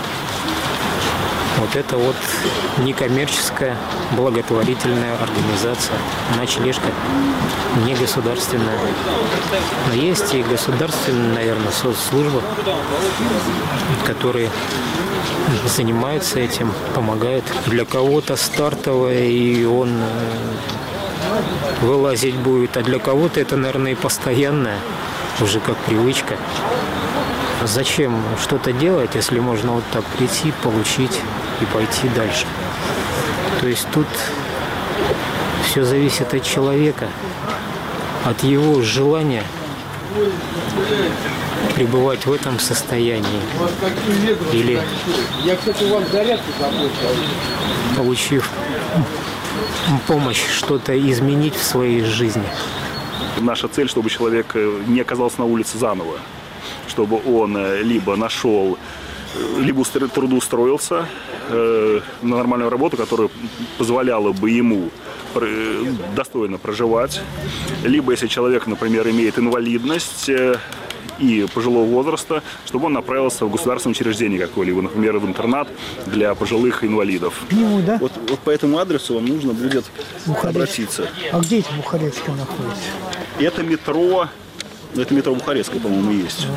вот 1.60 1.76
это 1.76 1.98
вот 1.98 2.16
некоммерческая 2.80 3.76
благотворительная 4.16 5.16
организация, 5.22 5.98
ночлежка, 6.38 6.88
не 7.86 7.94
государственная. 7.96 8.80
Но 9.88 9.94
есть 9.94 10.34
и 10.34 10.44
государственная, 10.44 11.34
наверное, 11.34 11.72
соцслужба, 11.72 12.42
которые 14.06 14.50
занимаются 15.66 16.40
этим, 16.40 16.72
помогают. 16.96 17.46
Для 17.68 17.86
кого-то 17.86 18.36
стартовое, 18.36 19.26
и 19.26 19.66
он 19.66 19.90
э, 19.90 20.50
вылазить 21.82 22.36
будет, 22.36 22.78
а 22.78 22.82
для 22.82 23.00
кого-то 23.00 23.40
это, 23.40 23.58
наверное, 23.58 23.92
и 23.92 23.96
постоянное, 23.96 24.80
уже 25.42 25.60
как 25.60 25.78
привычка. 25.78 26.38
Зачем 27.66 28.24
что-то 28.42 28.72
делать, 28.72 29.12
если 29.16 29.40
можно 29.40 29.74
вот 29.74 29.84
так 29.92 30.06
прийти, 30.06 30.54
получить 30.64 31.20
и 31.62 31.66
пойти 31.66 32.10
дальше? 32.16 32.46
То 33.60 33.68
есть 33.68 33.88
тут 33.94 34.08
все 35.66 35.84
зависит 35.84 36.34
от 36.34 36.44
человека, 36.44 37.08
от 38.26 38.44
его 38.44 38.82
желания 38.82 39.44
пребывать 41.76 42.26
в 42.26 42.34
этом 42.34 42.60
состоянии. 42.60 43.42
Или 44.54 44.82
получив 47.96 48.50
помощь, 50.08 50.44
что-то 50.50 50.98
изменить 51.10 51.56
в 51.56 51.64
своей 51.64 52.04
жизни. 52.04 52.44
Наша 53.40 53.68
цель, 53.68 53.90
чтобы 53.90 54.10
человек 54.10 54.56
не 54.88 55.02
оказался 55.02 55.40
на 55.40 55.46
улице 55.46 55.78
заново 55.78 56.18
чтобы 56.90 57.22
он 57.26 57.56
э, 57.56 57.82
либо 57.82 58.16
нашел, 58.16 58.78
э, 59.36 59.62
либо 59.62 59.86
трудоустроился 59.86 61.06
э, 61.50 62.00
на 62.22 62.38
нормальную 62.38 62.70
работу, 62.70 62.98
которая 62.98 63.30
позволяла 63.78 64.32
бы 64.32 64.50
ему 64.50 64.90
достойно 66.16 66.58
проживать, 66.58 67.22
либо 67.84 68.12
если 68.14 68.26
человек, 68.26 68.66
например, 68.66 69.08
имеет 69.10 69.38
инвалидность, 69.38 70.30
и 71.20 71.46
пожилого 71.54 71.86
возраста, 71.86 72.42
чтобы 72.66 72.88
он 72.88 72.94
направился 72.94 73.46
в 73.46 73.52
государственное 73.52 73.94
учреждение 73.94 74.40
какое-либо, 74.40 74.82
например, 74.82 75.20
в 75.20 75.28
интернат 75.28 75.68
для 76.06 76.34
пожилых 76.34 76.84
инвалидов. 76.84 77.42
Ну, 77.52 77.82
да? 77.82 77.98
Вот, 78.00 78.12
вот 78.30 78.40
по 78.40 78.50
этому 78.50 78.78
адресу 78.80 79.16
вам 79.16 79.26
нужно 79.26 79.54
будет 79.54 79.86
Бухарец. 80.26 80.56
обратиться. 80.56 81.10
А 81.32 81.40
где 81.40 81.60
эти 81.60 81.72
Бухарецкие 81.74 82.36
находятся? 82.36 82.90
Это 83.38 83.64
метро 83.64 84.28
это 84.96 85.14
метро 85.14 85.36
Бухарестское, 85.36 85.80
по-моему, 85.80 86.12
есть. 86.12 86.48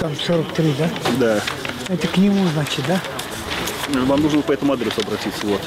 Там 0.00 0.12
43, 0.16 0.74
да? 0.78 0.90
Да. 1.20 1.40
Это 1.88 2.08
к 2.08 2.16
нему, 2.16 2.46
значит, 2.54 2.84
да? 2.88 3.00
Вам 3.92 4.22
нужно 4.22 4.42
по 4.42 4.52
этому 4.52 4.72
адресу 4.72 5.00
обратиться, 5.00 5.46
вот. 5.46 5.60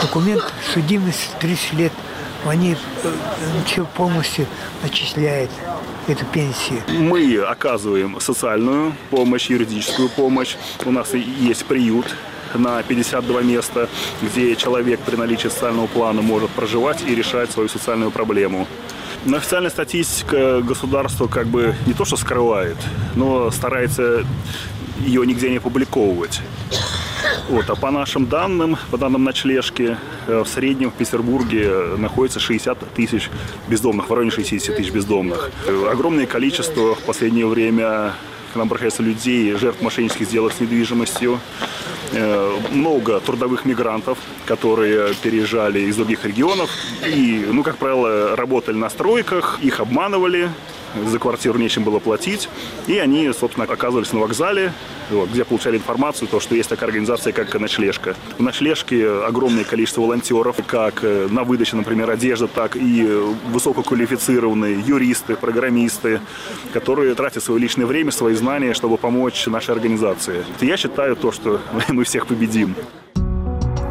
документ, 0.00 0.42
судимость 0.72 1.30
30 1.40 1.72
лет, 1.74 1.92
они 2.46 2.76
э, 3.02 3.12
все 3.66 3.84
полностью 3.84 4.46
начисляют 4.82 5.50
эту 6.06 6.24
пенсию. 6.26 6.82
Мы 6.88 7.38
оказываем 7.38 8.18
социальную 8.20 8.94
помощь, 9.10 9.50
юридическую 9.50 10.08
помощь. 10.08 10.56
У 10.84 10.90
нас 10.90 11.12
есть 11.14 11.66
приют 11.66 12.06
на 12.54 12.82
52 12.82 13.42
места, 13.42 13.88
где 14.22 14.56
человек 14.56 15.00
при 15.00 15.16
наличии 15.16 15.48
социального 15.48 15.86
плана 15.86 16.22
может 16.22 16.50
проживать 16.50 17.02
и 17.06 17.14
решать 17.14 17.50
свою 17.50 17.68
социальную 17.68 18.10
проблему. 18.10 18.66
Но 19.24 19.36
официальная 19.36 19.70
статистика 19.70 20.60
государства 20.62 21.26
как 21.26 21.46
бы 21.48 21.74
не 21.86 21.92
то 21.92 22.04
что 22.04 22.16
скрывает, 22.16 22.76
но 23.14 23.50
старается 23.50 24.24
ее 25.00 25.26
нигде 25.26 25.50
не 25.50 25.58
публиковывать. 25.58 26.40
Вот, 27.48 27.70
а 27.70 27.76
по 27.76 27.90
нашим 27.90 28.26
данным, 28.26 28.76
по 28.90 28.98
данным 28.98 29.24
ночлежки, 29.24 29.96
э, 30.26 30.42
в 30.42 30.48
среднем 30.48 30.90
в 30.90 30.94
Петербурге 30.94 31.96
находится 31.96 32.40
60 32.40 32.78
тысяч 32.94 33.30
бездомных, 33.68 34.08
в 34.08 34.12
районе 34.12 34.30
60 34.30 34.76
тысяч 34.76 34.90
бездомных. 34.90 35.50
Э, 35.66 35.88
огромное 35.90 36.26
количество 36.26 36.94
в 36.94 37.00
последнее 37.00 37.46
время 37.46 38.12
к 38.52 38.56
нам 38.56 38.66
обращаются 38.66 39.02
людей, 39.02 39.54
жертв 39.54 39.82
мошеннических 39.82 40.26
сделок 40.26 40.52
с 40.52 40.60
недвижимостью. 40.60 41.40
Э, 42.12 42.58
много 42.70 43.20
трудовых 43.20 43.64
мигрантов, 43.64 44.18
которые 44.46 45.14
переезжали 45.14 45.80
из 45.80 45.96
других 45.96 46.24
регионов 46.24 46.70
и, 47.06 47.46
ну, 47.50 47.62
как 47.62 47.76
правило, 47.76 48.36
работали 48.36 48.76
на 48.76 48.88
стройках, 48.88 49.58
их 49.62 49.80
обманывали, 49.80 50.50
за 51.06 51.18
квартиру 51.18 51.58
нечем 51.58 51.84
было 51.84 51.98
платить. 51.98 52.48
И 52.86 52.98
они, 52.98 53.30
собственно, 53.32 53.64
оказывались 53.64 54.12
на 54.12 54.20
вокзале, 54.20 54.72
вот, 55.10 55.30
где 55.30 55.44
получали 55.44 55.76
информацию, 55.76 56.28
то, 56.28 56.40
что 56.40 56.54
есть 56.54 56.68
такая 56.68 56.88
организация, 56.88 57.32
как 57.32 57.54
«Ночлежка». 57.58 58.14
В 58.36 58.42
«Ночлежке» 58.42 59.08
огромное 59.08 59.64
количество 59.64 60.02
волонтеров, 60.02 60.56
как 60.66 61.00
э, 61.02 61.28
на 61.30 61.44
выдаче, 61.44 61.76
например, 61.76 62.10
одежды, 62.10 62.48
так 62.48 62.76
и 62.76 63.02
высококвалифицированные 63.50 64.80
юристы, 64.80 65.36
программисты, 65.36 66.20
которые 66.72 67.14
тратят 67.14 67.42
свое 67.42 67.60
личное 67.60 67.86
время, 67.86 68.10
свои 68.10 68.34
знания, 68.34 68.74
чтобы 68.74 68.98
помочь 68.98 69.46
нашей 69.46 69.74
организации. 69.74 70.44
Я 70.60 70.76
считаю 70.76 71.16
то, 71.16 71.32
что 71.32 71.60
мы 71.88 72.04
всех 72.04 72.26
победим. 72.26 72.74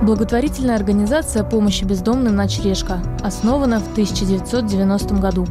Благотворительная 0.01 0.75
организация 0.75 1.43
помощи 1.43 1.83
бездомным 1.83 2.35
«Ночлежка» 2.35 3.01
основана 3.23 3.79
в 3.79 3.91
1990 3.91 5.15
году. 5.15 5.45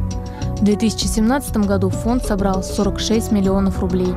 В 0.59 0.63
2017 0.63 1.57
году 1.57 1.89
фонд 1.89 2.25
собрал 2.25 2.63
46 2.63 3.31
миллионов 3.31 3.79
рублей. 3.79 4.15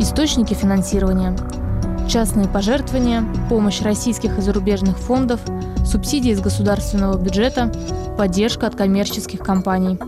Источники 0.00 0.54
финансирования– 0.54 1.36
частные 2.08 2.48
пожертвования, 2.48 3.24
помощь 3.48 3.80
российских 3.80 4.36
и 4.38 4.42
зарубежных 4.42 4.98
фондов, 4.98 5.40
субсидии 5.86 6.32
из 6.32 6.40
государственного 6.40 7.16
бюджета, 7.16 7.72
поддержка 8.18 8.66
от 8.66 8.74
коммерческих 8.74 9.38
компаний. 9.38 10.00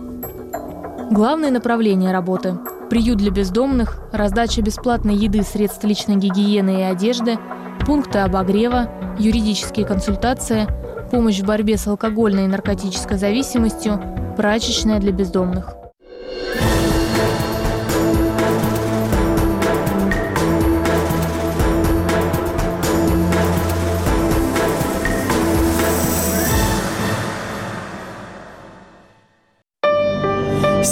Главные 1.13 1.53
направления 1.53 2.11
работы– 2.11 2.59
приют 2.91 3.19
для 3.19 3.31
бездомных, 3.31 3.99
раздача 4.13 4.61
бесплатной 4.61 5.15
еды, 5.15 5.43
средств 5.43 5.85
личной 5.85 6.17
гигиены 6.17 6.81
и 6.81 6.83
одежды, 6.83 7.39
пункты 7.87 8.19
обогрева, 8.19 8.91
юридические 9.21 9.87
консультации, 9.87 10.67
помощь 11.13 11.41
в 11.41 11.47
борьбе 11.47 11.77
с 11.77 11.87
алкогольной 11.87 12.45
и 12.45 12.49
наркотической 12.49 13.19
зависимостью, 13.19 14.01
прачечная 14.35 15.01
для 15.01 15.13
бездомных. 15.13 15.75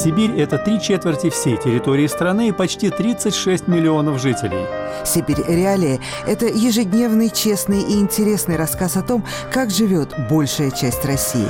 Сибирь– 0.02 0.32
это 0.36 0.58
три 0.58 0.80
четверти 0.80 1.30
всей 1.30 1.56
территории 1.56 2.08
страны 2.08 2.48
и 2.48 2.52
почти 2.52 2.90
36 2.90 3.68
миллионов 3.68 4.20
жителей. 4.20 4.66
«Сибирь. 5.04 5.44
Реалии»– 5.46 6.00
это 6.26 6.46
ежедневный, 6.46 7.30
честный 7.30 7.82
и 7.82 8.00
интересный 8.00 8.56
рассказ 8.56 8.96
о 8.96 9.02
том, 9.02 9.24
как 9.52 9.70
живет 9.70 10.12
большая 10.28 10.72
часть 10.72 11.04
России. 11.04 11.46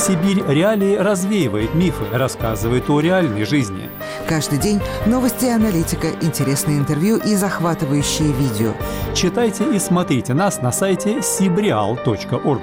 Сибирь 0.00 0.42
реалии 0.48 0.96
развеивает 0.96 1.74
мифы, 1.74 2.04
рассказывает 2.10 2.88
о 2.88 3.00
реальной 3.00 3.44
жизни. 3.44 3.90
Каждый 4.26 4.58
день 4.58 4.80
новости 5.04 5.44
и 5.44 5.50
аналитика, 5.50 6.08
интересные 6.22 6.78
интервью 6.78 7.18
и 7.18 7.34
захватывающие 7.34 8.32
видео. 8.32 8.72
Читайте 9.14 9.64
и 9.64 9.78
смотрите 9.78 10.32
нас 10.32 10.62
на 10.62 10.72
сайте 10.72 11.18
sibrial.org. 11.18 12.62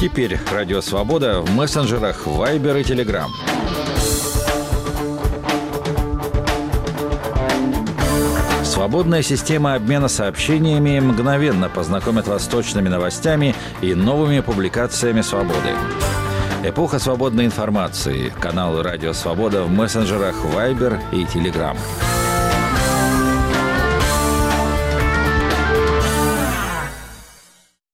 Теперь 0.00 0.36
Радио 0.52 0.80
Свобода 0.80 1.40
в 1.40 1.54
мессенджерах 1.54 2.26
Viber 2.26 2.80
и 2.80 2.82
Telegram. 2.82 3.28
Свободная 8.84 9.22
система 9.22 9.76
обмена 9.76 10.08
сообщениями 10.08 11.00
мгновенно 11.00 11.70
познакомит 11.70 12.28
вас 12.28 12.44
с 12.44 12.48
точными 12.48 12.90
новостями 12.90 13.54
и 13.80 13.94
новыми 13.94 14.40
публикациями 14.40 15.22
«Свободы». 15.22 15.70
Эпоха 16.62 16.98
свободной 16.98 17.46
информации. 17.46 18.30
Каналы 18.38 18.82
«Радио 18.82 19.14
Свобода» 19.14 19.62
в 19.62 19.70
мессенджерах 19.70 20.34
Viber 20.54 21.00
и 21.12 21.24
Telegram. 21.24 21.78